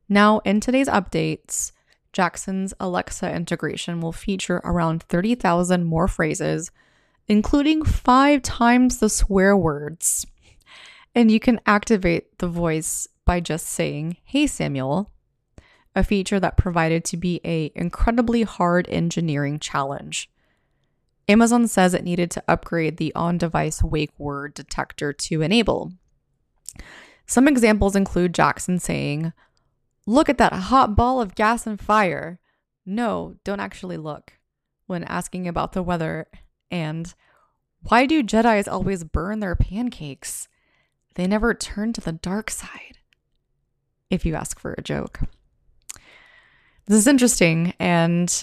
Now, 0.09 0.39
in 0.41 0.61
today's 0.61 0.89
updates, 0.89 1.73
Jackson's 2.13 2.73
Alexa 2.81 3.31
integration 3.35 4.01
will 4.01 4.13
feature 4.13 4.61
around 4.65 5.03
30,000 5.03 5.85
more 5.85 6.09
phrases, 6.09 6.71
including 7.27 7.85
five 7.85 8.43
times 8.43 8.99
the 8.99 9.11
swear 9.11 9.57
words. 9.57 10.27
And 11.15 11.31
you 11.31 11.41
can 11.41 11.61
activate 11.67 12.39
the 12.39 12.49
voice 12.49 13.09
by 13.29 13.41
just 13.41 13.67
saying, 13.67 14.17
Hey 14.25 14.47
Samuel, 14.47 15.13
a 15.95 16.03
feature 16.03 16.41
that 16.41 16.57
provided 16.57 17.05
to 17.05 17.19
be 17.19 17.43
a 17.45 17.71
incredibly 17.75 18.43
hard 18.43 18.89
engineering 18.89 19.59
challenge. 19.59 20.31
Amazon 21.29 21.69
says 21.69 21.93
it 21.93 22.05
needed 22.05 22.31
to 22.31 22.43
upgrade 22.49 22.97
the 22.97 23.15
on-device 23.15 23.83
wake 23.83 24.19
word 24.19 24.55
detector 24.55 25.13
to 25.13 25.43
enable. 25.43 25.93
Some 27.27 27.47
examples 27.47 27.95
include 27.95 28.35
Jackson 28.35 28.79
saying, 28.79 29.35
Look 30.07 30.31
at 30.31 30.39
that 30.39 30.55
hot 30.55 30.97
ball 30.97 31.21
of 31.21 31.35
gas 31.35 31.67
and 31.67 31.79
fire. 31.79 32.41
No, 32.87 33.35
don't 33.45 33.61
actually 33.61 33.99
look. 33.99 34.39
When 34.87 35.05
asking 35.05 35.47
about 35.47 35.73
the 35.73 35.83
weather, 35.83 36.29
and 36.71 37.13
why 37.83 38.07
do 38.07 38.23
Jedi's 38.23 38.69
always 38.69 39.05
burn 39.05 39.41
their 39.41 39.55
pancakes? 39.55 40.49
They 41.15 41.27
never 41.27 41.53
turn 41.53 41.93
to 41.93 42.01
the 42.01 42.13
dark 42.13 42.49
side 42.51 42.98
if 44.11 44.25
you 44.25 44.35
ask 44.35 44.59
for 44.59 44.75
a 44.77 44.83
joke. 44.83 45.21
This 46.87 46.99
is 46.99 47.07
interesting, 47.07 47.75
and 47.79 48.43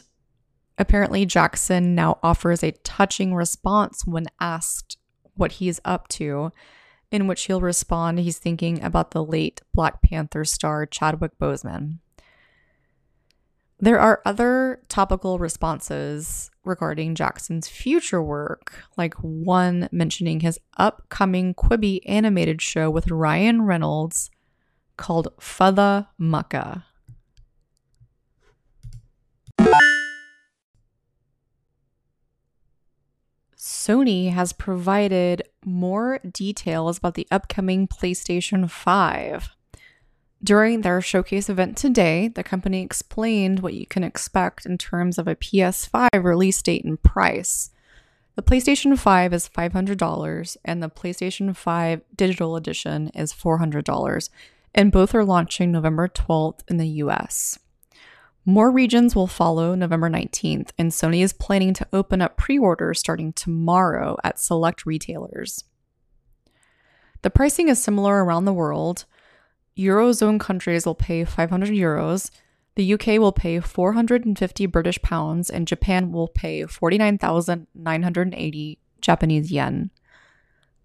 apparently, 0.78 1.26
Jackson 1.26 1.96
now 1.96 2.20
offers 2.22 2.64
a 2.64 2.72
touching 2.84 3.34
response 3.34 4.06
when 4.06 4.28
asked 4.40 4.98
what 5.36 5.54
he's 5.54 5.82
up 5.84 6.08
to, 6.10 6.52
in 7.12 7.28
which 7.28 7.46
he'll 7.46 7.62
respond 7.62 8.20
he's 8.20 8.38
thinking 8.38 8.82
about 8.84 9.12
the 9.12 9.24
late 9.24 9.62
Black 9.74 10.02
Panther 10.02 10.46
star 10.46 10.86
Chadwick 10.86 11.38
Boseman. 11.40 12.00
There 13.80 14.00
are 14.00 14.22
other 14.26 14.82
topical 14.88 15.38
responses 15.38 16.50
regarding 16.64 17.16
Jackson's 17.16 17.68
future 17.68 18.22
work, 18.22 18.74
like 18.98 19.14
one 19.16 19.90
mentioning 19.92 20.40
his 20.40 20.60
upcoming 20.78 21.54
Quibi 21.54 22.00
animated 22.06 22.62
show 22.62 22.90
with 22.90 23.12
Ryan 23.12 23.64
Reynolds 23.64 24.30
called 24.98 25.30
Fada 25.40 26.10
Maka. 26.18 26.86
Sony 33.86 34.32
has 34.32 34.54
provided 34.54 35.44
more 35.64 36.20
details 36.20 36.98
about 36.98 37.16
the 37.16 37.28
upcoming 37.30 37.88
PlayStation 37.88 38.70
5. 38.70 39.50
During 40.44 40.82
their 40.82 41.02
showcase 41.02 41.50
event 41.50 41.76
today, 41.76 42.28
the 42.28 42.44
company 42.44 42.84
explained 42.84 43.62
what 43.62 43.74
you 43.74 43.88
can 43.88 44.04
expect 44.04 44.66
in 44.66 44.78
terms 44.78 45.18
of 45.18 45.28
a 45.28 45.36
PS5 45.36 46.10
release 46.24 46.62
date 46.62 46.86
and 46.86 47.02
price. 47.02 47.72
The 48.36 48.44
PlayStation 48.44 48.98
5 48.98 49.34
is 49.34 49.50
$500 49.50 50.58
and 50.66 50.84
the 50.84 50.90
PlayStation 50.90 51.56
5 51.56 52.02
Digital 52.16 52.56
Edition 52.56 53.10
is 53.16 53.34
$400, 53.34 54.30
and 54.76 54.92
both 54.92 55.16
are 55.16 55.26
launching 55.26 55.72
November 55.72 56.08
12th 56.08 56.60
in 56.68 56.78
the 56.78 56.88
US. 57.02 57.58
More 58.46 58.70
regions 58.70 59.16
will 59.16 59.26
follow 59.26 59.74
November 59.74 60.08
19th, 60.08 60.70
and 60.78 60.92
Sony 60.92 61.24
is 61.24 61.34
planning 61.34 61.74
to 61.74 61.88
open 61.92 62.22
up 62.22 62.38
pre 62.38 62.60
orders 62.60 63.00
starting 63.00 63.34
tomorrow 63.34 64.18
at 64.24 64.38
select 64.38 64.86
retailers. 64.86 65.64
The 67.24 67.32
pricing 67.32 67.70
is 67.70 67.82
similar 67.82 68.24
around 68.24 68.46
the 68.46 68.54
world. 68.54 69.06
Eurozone 69.76 70.40
countries 70.40 70.86
will 70.86 70.94
pay 70.94 71.26
500 71.26 71.70
euros, 71.70 72.30
the 72.76 72.94
UK 72.94 73.08
will 73.20 73.32
pay 73.32 73.62
450 73.62 74.66
British 74.66 75.02
pounds, 75.02 75.50
and 75.50 75.66
Japan 75.68 76.12
will 76.12 76.28
pay 76.28 76.66
49,980 76.66 78.80
Japanese 79.00 79.50
yen. 79.52 79.92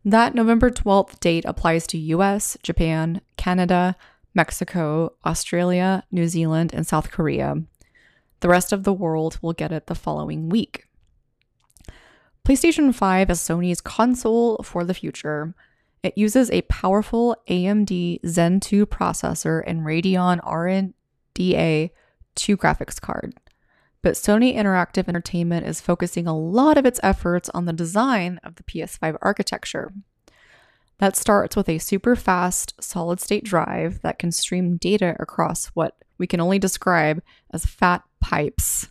That 0.05 0.35
November 0.35 0.71
12th 0.71 1.21
date 1.21 1.45
applies 1.45 1.87
to 1.89 1.99
US, 1.99 2.57
Japan, 2.63 3.21
Canada, 3.37 3.97
Mexico, 4.35 5.13
Australia, 5.27 6.05
New 6.11 6.27
Zealand, 6.27 6.73
and 6.73 6.87
South 6.87 7.11
Korea. 7.11 7.63
The 8.41 8.49
rest 8.49 8.73
of 8.73 8.85
the 8.85 8.95
world 8.95 9.39
will 9.43 9.53
get 9.53 9.73
it 9.73 9.87
the 9.87 9.95
following 9.95 10.49
week. 10.49 10.87
PlayStation 12.47 12.95
5 12.95 13.29
is 13.29 13.39
Sony's 13.39 13.83
console 13.83 14.63
for 14.63 14.85
the 14.85 14.95
future. 14.95 15.55
It 16.03 16.17
uses 16.17 16.51
a 16.51 16.63
powerful 16.63 17.37
AMD 17.49 18.21
Zen 18.27 18.61
2 18.61 18.87
processor 18.87 19.63
and 19.67 19.83
Radeon 19.83 20.41
RDNA 20.41 21.91
2 22.37 22.57
graphics 22.57 22.99
card. 22.99 23.35
But 24.03 24.15
Sony 24.15 24.57
Interactive 24.57 25.09
Entertainment 25.09 25.67
is 25.67 25.81
focusing 25.81 26.27
a 26.27 26.39
lot 26.39 26.79
of 26.79 26.87
its 26.87 27.01
efforts 27.03 27.51
on 27.51 27.67
the 27.67 27.73
design 27.73 28.41
of 28.43 28.57
the 28.57 28.63
PS5 28.63 29.19
architecture. 29.21 29.93
That 30.99 31.17
starts 31.17 31.57
with 31.57 31.69
a 31.69 31.79
super 31.79 32.17
fast 32.17 32.75
solid 32.83 33.21
state 33.21 33.45
drive 33.45 34.01
that 34.03 34.19
can 34.19 34.33
stream 34.33 34.77
data 34.77 35.17
across 35.19 35.67
what 35.69 35.97
we 36.19 36.27
can 36.27 36.41
only 36.41 36.59
describe 36.59 37.23
as 37.53 37.65
fat 37.65 38.03
pipes. 38.21 38.91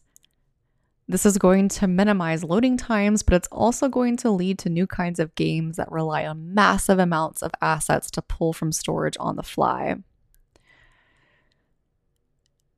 This 1.08 1.26
is 1.26 1.40
going 1.40 1.70
to 1.70 1.88
minimize 1.88 2.44
loading 2.44 2.78
times, 2.78 3.24
but 3.24 3.34
it's 3.34 3.48
also 3.52 3.90
going 3.90 4.16
to 4.18 4.30
lead 4.30 4.60
to 4.60 4.70
new 4.70 4.86
kinds 4.86 5.20
of 5.20 5.34
games 5.34 5.78
that 5.78 5.92
rely 5.92 6.26
on 6.26 6.54
massive 6.54 7.00
amounts 7.00 7.42
of 7.42 7.52
assets 7.62 8.12
to 8.12 8.22
pull 8.22 8.54
from 8.54 8.72
storage 8.72 9.18
on 9.20 9.36
the 9.36 9.44
fly. 9.44 9.96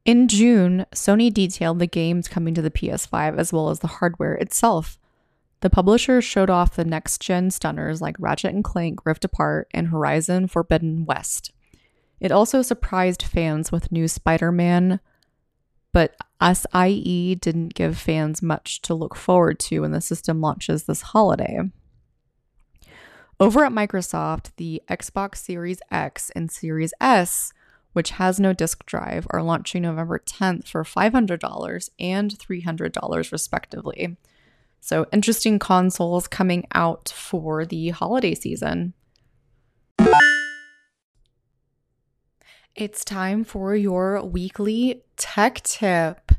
In 0.03 0.27
June, 0.27 0.85
Sony 0.93 1.31
detailed 1.31 1.79
the 1.79 1.87
games 1.87 2.27
coming 2.27 2.53
to 2.55 2.61
the 2.61 2.71
PS5 2.71 3.37
as 3.37 3.53
well 3.53 3.69
as 3.69 3.79
the 3.79 3.87
hardware 3.87 4.33
itself. 4.33 4.97
The 5.59 5.69
publisher 5.69 6.21
showed 6.21 6.49
off 6.49 6.75
the 6.75 6.85
next 6.85 7.21
gen 7.21 7.51
stunners 7.51 8.01
like 8.01 8.15
Ratchet 8.17 8.53
and 8.53 8.63
Clank 8.63 9.05
Rift 9.05 9.23
Apart 9.25 9.67
and 9.71 9.89
Horizon 9.89 10.47
Forbidden 10.47 11.05
West. 11.05 11.51
It 12.19 12.31
also 12.31 12.63
surprised 12.63 13.21
fans 13.21 13.71
with 13.71 13.91
new 13.91 14.07
Spider 14.07 14.51
Man, 14.51 14.99
but 15.91 16.15
SIE 16.41 17.35
didn't 17.39 17.75
give 17.75 17.97
fans 17.97 18.41
much 18.41 18.81
to 18.83 18.95
look 18.95 19.15
forward 19.15 19.59
to 19.59 19.81
when 19.81 19.91
the 19.91 20.01
system 20.01 20.41
launches 20.41 20.83
this 20.83 21.01
holiday. 21.01 21.59
Over 23.39 23.65
at 23.65 23.71
Microsoft, 23.71 24.51
the 24.57 24.81
Xbox 24.87 25.37
Series 25.37 25.79
X 25.91 26.31
and 26.35 26.51
Series 26.51 26.93
S 26.99 27.53
which 27.93 28.11
has 28.11 28.39
no 28.39 28.53
disk 28.53 28.85
drive, 28.85 29.27
are 29.31 29.43
launching 29.43 29.83
November 29.83 30.19
10th 30.19 30.67
for 30.67 30.83
$500 30.83 31.89
and 31.99 32.31
$300 32.37 33.31
respectively. 33.31 34.17
So, 34.79 35.05
interesting 35.11 35.59
consoles 35.59 36.27
coming 36.27 36.65
out 36.73 37.09
for 37.15 37.65
the 37.65 37.89
holiday 37.89 38.33
season. 38.33 38.93
It's 42.73 43.03
time 43.03 43.43
for 43.43 43.75
your 43.75 44.23
weekly 44.23 45.03
tech 45.17 45.61
tip. 45.61 46.30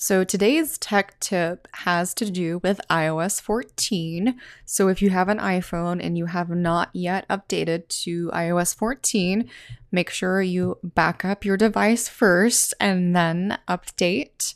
So 0.00 0.22
today's 0.22 0.78
tech 0.78 1.18
tip 1.18 1.66
has 1.72 2.14
to 2.14 2.30
do 2.30 2.60
with 2.62 2.80
iOS 2.88 3.40
14. 3.42 4.38
So 4.64 4.86
if 4.86 5.02
you 5.02 5.10
have 5.10 5.28
an 5.28 5.38
iPhone 5.38 5.98
and 6.00 6.16
you 6.16 6.26
have 6.26 6.50
not 6.50 6.90
yet 6.92 7.26
updated 7.26 7.88
to 8.04 8.30
iOS 8.30 8.72
14, 8.76 9.50
make 9.90 10.08
sure 10.08 10.40
you 10.40 10.78
back 10.84 11.24
up 11.24 11.44
your 11.44 11.56
device 11.56 12.08
first 12.08 12.74
and 12.78 13.16
then 13.16 13.58
update. 13.66 14.54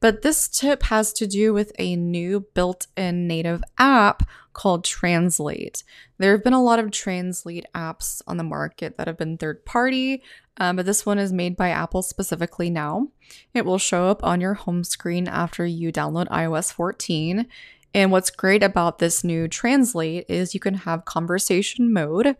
But 0.00 0.20
this 0.20 0.46
tip 0.46 0.82
has 0.82 1.14
to 1.14 1.26
do 1.26 1.54
with 1.54 1.72
a 1.78 1.96
new 1.96 2.40
built 2.52 2.86
in 2.94 3.26
native 3.26 3.64
app 3.78 4.24
called 4.52 4.84
Translate. 4.84 5.82
There 6.18 6.32
have 6.32 6.44
been 6.44 6.52
a 6.52 6.62
lot 6.62 6.78
of 6.78 6.90
Translate 6.90 7.66
apps 7.74 8.22
on 8.26 8.36
the 8.36 8.44
market 8.44 8.96
that 8.96 9.06
have 9.06 9.18
been 9.18 9.38
third 9.38 9.64
party, 9.64 10.22
um, 10.58 10.76
but 10.76 10.86
this 10.86 11.06
one 11.06 11.18
is 11.18 11.32
made 11.32 11.56
by 11.56 11.70
Apple 11.70 12.02
specifically 12.02 12.70
now. 12.70 13.08
It 13.54 13.64
will 13.64 13.78
show 13.78 14.08
up 14.08 14.22
on 14.22 14.40
your 14.40 14.54
home 14.54 14.84
screen 14.84 15.26
after 15.28 15.64
you 15.64 15.92
download 15.92 16.28
iOS 16.28 16.72
14. 16.72 17.46
And 17.94 18.10
what's 18.10 18.30
great 18.30 18.62
about 18.62 18.98
this 18.98 19.22
new 19.24 19.48
Translate 19.48 20.26
is 20.28 20.54
you 20.54 20.60
can 20.60 20.74
have 20.74 21.04
conversation 21.04 21.92
mode, 21.92 22.36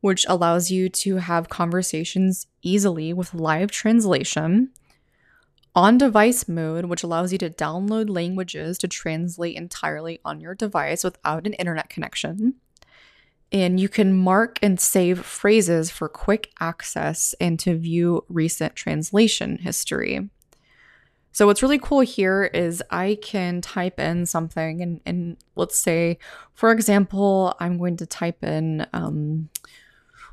which 0.00 0.26
allows 0.28 0.70
you 0.70 0.88
to 0.88 1.16
have 1.16 1.48
conversations 1.48 2.46
easily 2.62 3.12
with 3.12 3.34
live 3.34 3.70
translation. 3.70 4.70
On 5.76 5.98
device 5.98 6.46
mode, 6.46 6.84
which 6.84 7.02
allows 7.02 7.32
you 7.32 7.38
to 7.38 7.50
download 7.50 8.08
languages 8.08 8.78
to 8.78 8.88
translate 8.88 9.56
entirely 9.56 10.20
on 10.24 10.40
your 10.40 10.54
device 10.54 11.02
without 11.02 11.46
an 11.46 11.54
internet 11.54 11.88
connection 11.88 12.54
and 13.54 13.78
you 13.78 13.88
can 13.88 14.12
mark 14.12 14.58
and 14.62 14.80
save 14.80 15.24
phrases 15.24 15.88
for 15.88 16.08
quick 16.08 16.52
access 16.58 17.36
and 17.40 17.56
to 17.60 17.78
view 17.78 18.24
recent 18.28 18.74
translation 18.74 19.58
history. 19.58 20.28
So 21.30 21.46
what's 21.46 21.62
really 21.62 21.78
cool 21.78 22.00
here 22.00 22.44
is 22.52 22.82
I 22.90 23.16
can 23.22 23.60
type 23.60 24.00
in 24.00 24.26
something 24.26 24.82
and, 24.82 25.00
and 25.06 25.36
let's 25.54 25.78
say, 25.78 26.18
for 26.52 26.72
example, 26.72 27.54
I'm 27.60 27.78
going 27.78 27.96
to 27.98 28.06
type 28.06 28.42
in 28.42 28.86
um, 28.92 29.50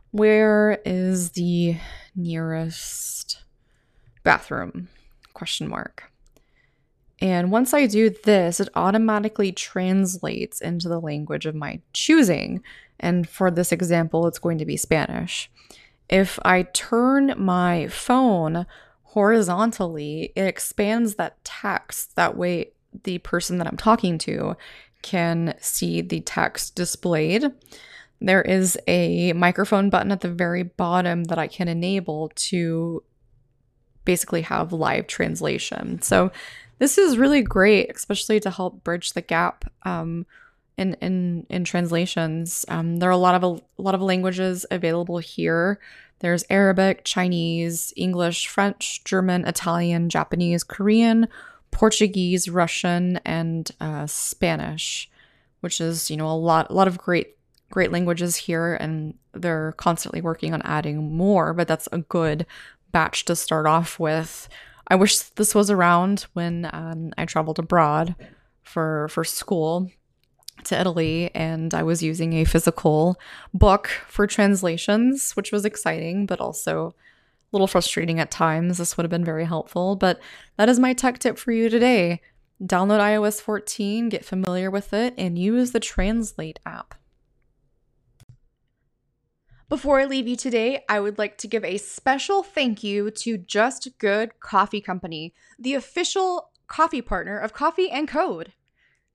where 0.09 0.81
is 0.83 1.31
the 1.31 1.77
nearest 2.15 3.43
bathroom? 4.23 4.89
Question 5.33 5.67
mark. 5.67 6.11
And 7.19 7.51
once 7.51 7.73
I 7.73 7.85
do 7.85 8.09
this, 8.09 8.59
it 8.59 8.69
automatically 8.75 9.51
translates 9.51 10.59
into 10.59 10.89
the 10.89 10.99
language 10.99 11.45
of 11.45 11.53
my 11.53 11.79
choosing. 11.93 12.63
And 12.99 13.29
for 13.29 13.51
this 13.51 13.71
example, 13.71 14.27
it's 14.27 14.39
going 14.39 14.57
to 14.57 14.65
be 14.65 14.75
Spanish. 14.75 15.49
If 16.09 16.39
I 16.43 16.63
turn 16.63 17.35
my 17.37 17.87
phone 17.87 18.65
horizontally, 19.03 20.33
it 20.35 20.43
expands 20.43 21.15
that 21.15 21.43
text. 21.43 22.15
That 22.15 22.35
way, 22.35 22.71
the 23.03 23.19
person 23.19 23.59
that 23.59 23.67
I'm 23.67 23.77
talking 23.77 24.17
to 24.19 24.57
can 25.01 25.55
see 25.59 26.01
the 26.01 26.21
text 26.21 26.75
displayed. 26.75 27.45
There 28.19 28.41
is 28.41 28.77
a 28.87 29.33
microphone 29.33 29.89
button 29.89 30.11
at 30.11 30.21
the 30.21 30.29
very 30.29 30.63
bottom 30.63 31.25
that 31.25 31.39
I 31.39 31.47
can 31.47 31.67
enable 31.67 32.31
to 32.35 33.03
basically 34.05 34.41
have 34.41 34.73
live 34.73 35.07
translation. 35.07 36.01
So, 36.01 36.31
this 36.79 36.97
is 36.97 37.17
really 37.17 37.43
great, 37.43 37.91
especially 37.95 38.39
to 38.39 38.49
help 38.49 38.83
bridge 38.83 39.13
the 39.13 39.21
gap 39.21 39.71
um, 39.83 40.25
in 40.77 40.95
in 40.95 41.45
in 41.49 41.63
translations. 41.63 42.65
Um, 42.69 42.97
there 42.97 43.09
are 43.09 43.11
a 43.11 43.17
lot 43.17 43.35
of 43.35 43.43
a 43.43 43.81
lot 43.81 43.93
of 43.93 44.01
languages 44.01 44.65
available 44.71 45.19
here. 45.19 45.79
There's 46.19 46.43
Arabic, 46.49 47.03
Chinese, 47.03 47.93
English, 47.95 48.47
French, 48.47 49.03
German, 49.03 49.45
Italian, 49.45 50.09
Japanese, 50.09 50.63
Korean, 50.63 51.27
Portuguese, 51.71 52.49
Russian, 52.49 53.17
and 53.25 53.69
uh, 53.79 54.07
Spanish, 54.07 55.09
which 55.61 55.81
is 55.81 56.09
you 56.09 56.17
know 56.17 56.27
a 56.27 56.33
lot 56.33 56.69
a 56.69 56.73
lot 56.73 56.87
of 56.87 56.97
great 56.97 57.37
great 57.69 57.91
languages 57.91 58.35
here, 58.35 58.75
and 58.75 59.13
they're 59.33 59.73
constantly 59.73 60.21
working 60.21 60.53
on 60.53 60.61
adding 60.63 61.15
more. 61.15 61.53
But 61.53 61.67
that's 61.67 61.87
a 61.91 61.99
good 61.99 62.45
batch 62.91 63.25
to 63.25 63.35
start 63.35 63.65
off 63.65 63.99
with. 63.99 64.49
I 64.87 64.95
wish 64.95 65.19
this 65.19 65.55
was 65.55 65.69
around 65.69 66.27
when 66.33 66.69
um, 66.71 67.11
I 67.17 67.25
traveled 67.25 67.59
abroad 67.59 68.15
for 68.63 69.07
for 69.09 69.23
school 69.23 69.89
to 70.65 70.79
Italy 70.79 71.31
and 71.33 71.73
I 71.73 71.83
was 71.83 72.03
using 72.03 72.33
a 72.33 72.45
physical 72.45 73.19
book 73.53 73.87
for 74.07 74.27
translations, 74.27 75.31
which 75.31 75.51
was 75.51 75.65
exciting, 75.65 76.25
but 76.25 76.39
also 76.39 76.87
a 76.87 76.93
little 77.51 77.67
frustrating 77.67 78.19
at 78.19 78.31
times. 78.31 78.77
This 78.77 78.95
would 78.95 79.03
have 79.03 79.11
been 79.11 79.25
very 79.25 79.45
helpful. 79.45 79.95
But 79.95 80.19
that 80.57 80.69
is 80.69 80.79
my 80.79 80.93
tech 80.93 81.19
tip 81.19 81.37
for 81.37 81.51
you 81.51 81.69
today. 81.69 82.21
Download 82.61 82.99
iOS 82.99 83.41
14, 83.41 84.09
get 84.09 84.23
familiar 84.23 84.69
with 84.69 84.93
it, 84.93 85.15
and 85.17 85.37
use 85.37 85.71
the 85.71 85.79
Translate 85.79 86.59
app. 86.65 86.95
Before 89.71 90.01
I 90.01 90.05
leave 90.05 90.27
you 90.27 90.35
today, 90.35 90.83
I 90.89 90.99
would 90.99 91.17
like 91.17 91.37
to 91.37 91.47
give 91.47 91.63
a 91.63 91.77
special 91.77 92.43
thank 92.43 92.83
you 92.83 93.09
to 93.09 93.37
Just 93.37 93.87
Good 93.99 94.37
Coffee 94.41 94.81
Company, 94.81 95.33
the 95.57 95.75
official 95.75 96.49
coffee 96.67 97.01
partner 97.01 97.37
of 97.37 97.53
Coffee 97.53 97.89
and 97.89 98.05
Code. 98.05 98.51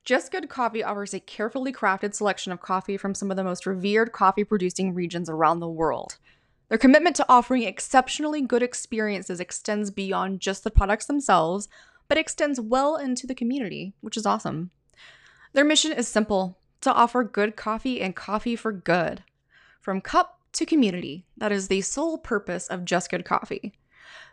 Just 0.03 0.31
Good 0.31 0.49
Coffee 0.49 0.83
offers 0.83 1.13
a 1.13 1.19
carefully 1.19 1.71
crafted 1.71 2.15
selection 2.15 2.51
of 2.51 2.59
coffee 2.59 2.97
from 2.97 3.13
some 3.13 3.29
of 3.29 3.37
the 3.37 3.43
most 3.43 3.67
revered 3.67 4.13
coffee 4.13 4.43
producing 4.43 4.95
regions 4.95 5.29
around 5.29 5.59
the 5.59 5.69
world. 5.69 6.17
Their 6.69 6.79
commitment 6.79 7.15
to 7.17 7.25
offering 7.29 7.61
exceptionally 7.61 8.41
good 8.41 8.63
experiences 8.63 9.39
extends 9.39 9.91
beyond 9.91 10.39
just 10.39 10.63
the 10.63 10.71
products 10.71 11.05
themselves, 11.05 11.69
but 12.07 12.17
extends 12.17 12.59
well 12.59 12.95
into 12.95 13.27
the 13.27 13.35
community, 13.35 13.93
which 14.01 14.17
is 14.17 14.25
awesome. 14.25 14.71
Their 15.53 15.65
mission 15.65 15.91
is 15.91 16.07
simple 16.07 16.57
to 16.81 16.91
offer 16.91 17.23
good 17.23 17.55
coffee 17.55 18.01
and 18.01 18.15
coffee 18.15 18.55
for 18.55 18.71
good. 18.71 19.23
From 19.79 20.01
cup 20.01 20.36
to 20.57 20.65
community, 20.65 21.25
that 21.37 21.51
is 21.51 21.67
the 21.67 21.81
sole 21.81 22.17
purpose 22.17 22.67
of 22.67 22.85
Just 22.85 23.09
Good 23.09 23.25
Coffee. 23.25 23.73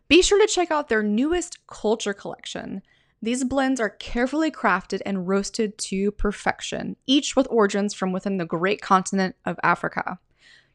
Be 0.09 0.21
sure 0.21 0.41
to 0.41 0.53
check 0.53 0.71
out 0.71 0.89
their 0.89 1.03
newest 1.03 1.67
culture 1.67 2.15
collection 2.15 2.83
These 3.25 3.45
blends 3.45 3.81
are 3.81 3.89
carefully 3.89 4.51
crafted 4.51 5.01
and 5.07 5.27
roasted 5.27 5.79
to 5.79 6.11
perfection, 6.11 6.97
each 7.07 7.35
with 7.35 7.47
origins 7.49 7.95
from 7.95 8.13
within 8.13 8.37
the 8.37 8.45
great 8.45 8.83
continent 8.83 9.35
of 9.47 9.59
Africa. 9.63 10.19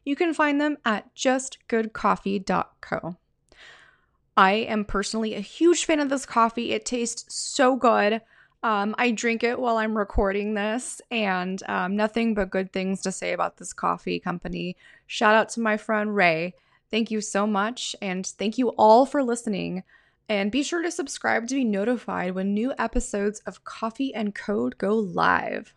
You 0.04 0.16
can 0.16 0.34
find 0.34 0.60
them 0.60 0.76
at 0.84 1.14
justgoodcoffee.co. 1.14 3.16
I 4.36 4.52
am 4.52 4.84
personally 4.84 5.34
a 5.34 5.40
huge 5.40 5.84
fan 5.84 6.00
of 6.00 6.08
this 6.08 6.26
coffee. 6.26 6.72
It 6.72 6.84
tastes 6.84 7.32
so 7.32 7.76
good. 7.76 8.20
Um, 8.62 8.94
I 8.98 9.10
drink 9.10 9.42
it 9.42 9.58
while 9.58 9.78
I'm 9.78 9.96
recording 9.96 10.54
this, 10.54 11.00
and 11.10 11.62
um, 11.68 11.96
nothing 11.96 12.34
but 12.34 12.50
good 12.50 12.72
things 12.72 13.00
to 13.02 13.12
say 13.12 13.32
about 13.32 13.56
this 13.56 13.72
coffee 13.72 14.20
company. 14.20 14.76
Shout 15.06 15.34
out 15.34 15.48
to 15.50 15.60
my 15.60 15.76
friend 15.76 16.14
Ray. 16.14 16.54
Thank 16.90 17.10
you 17.10 17.20
so 17.20 17.46
much, 17.46 17.96
and 18.02 18.26
thank 18.26 18.58
you 18.58 18.70
all 18.70 19.06
for 19.06 19.22
listening. 19.22 19.82
And 20.28 20.52
be 20.52 20.62
sure 20.62 20.82
to 20.82 20.90
subscribe 20.90 21.48
to 21.48 21.54
be 21.54 21.64
notified 21.64 22.34
when 22.34 22.54
new 22.54 22.74
episodes 22.78 23.40
of 23.46 23.64
Coffee 23.64 24.14
and 24.14 24.34
Code 24.34 24.76
go 24.78 24.94
live. 24.94 25.74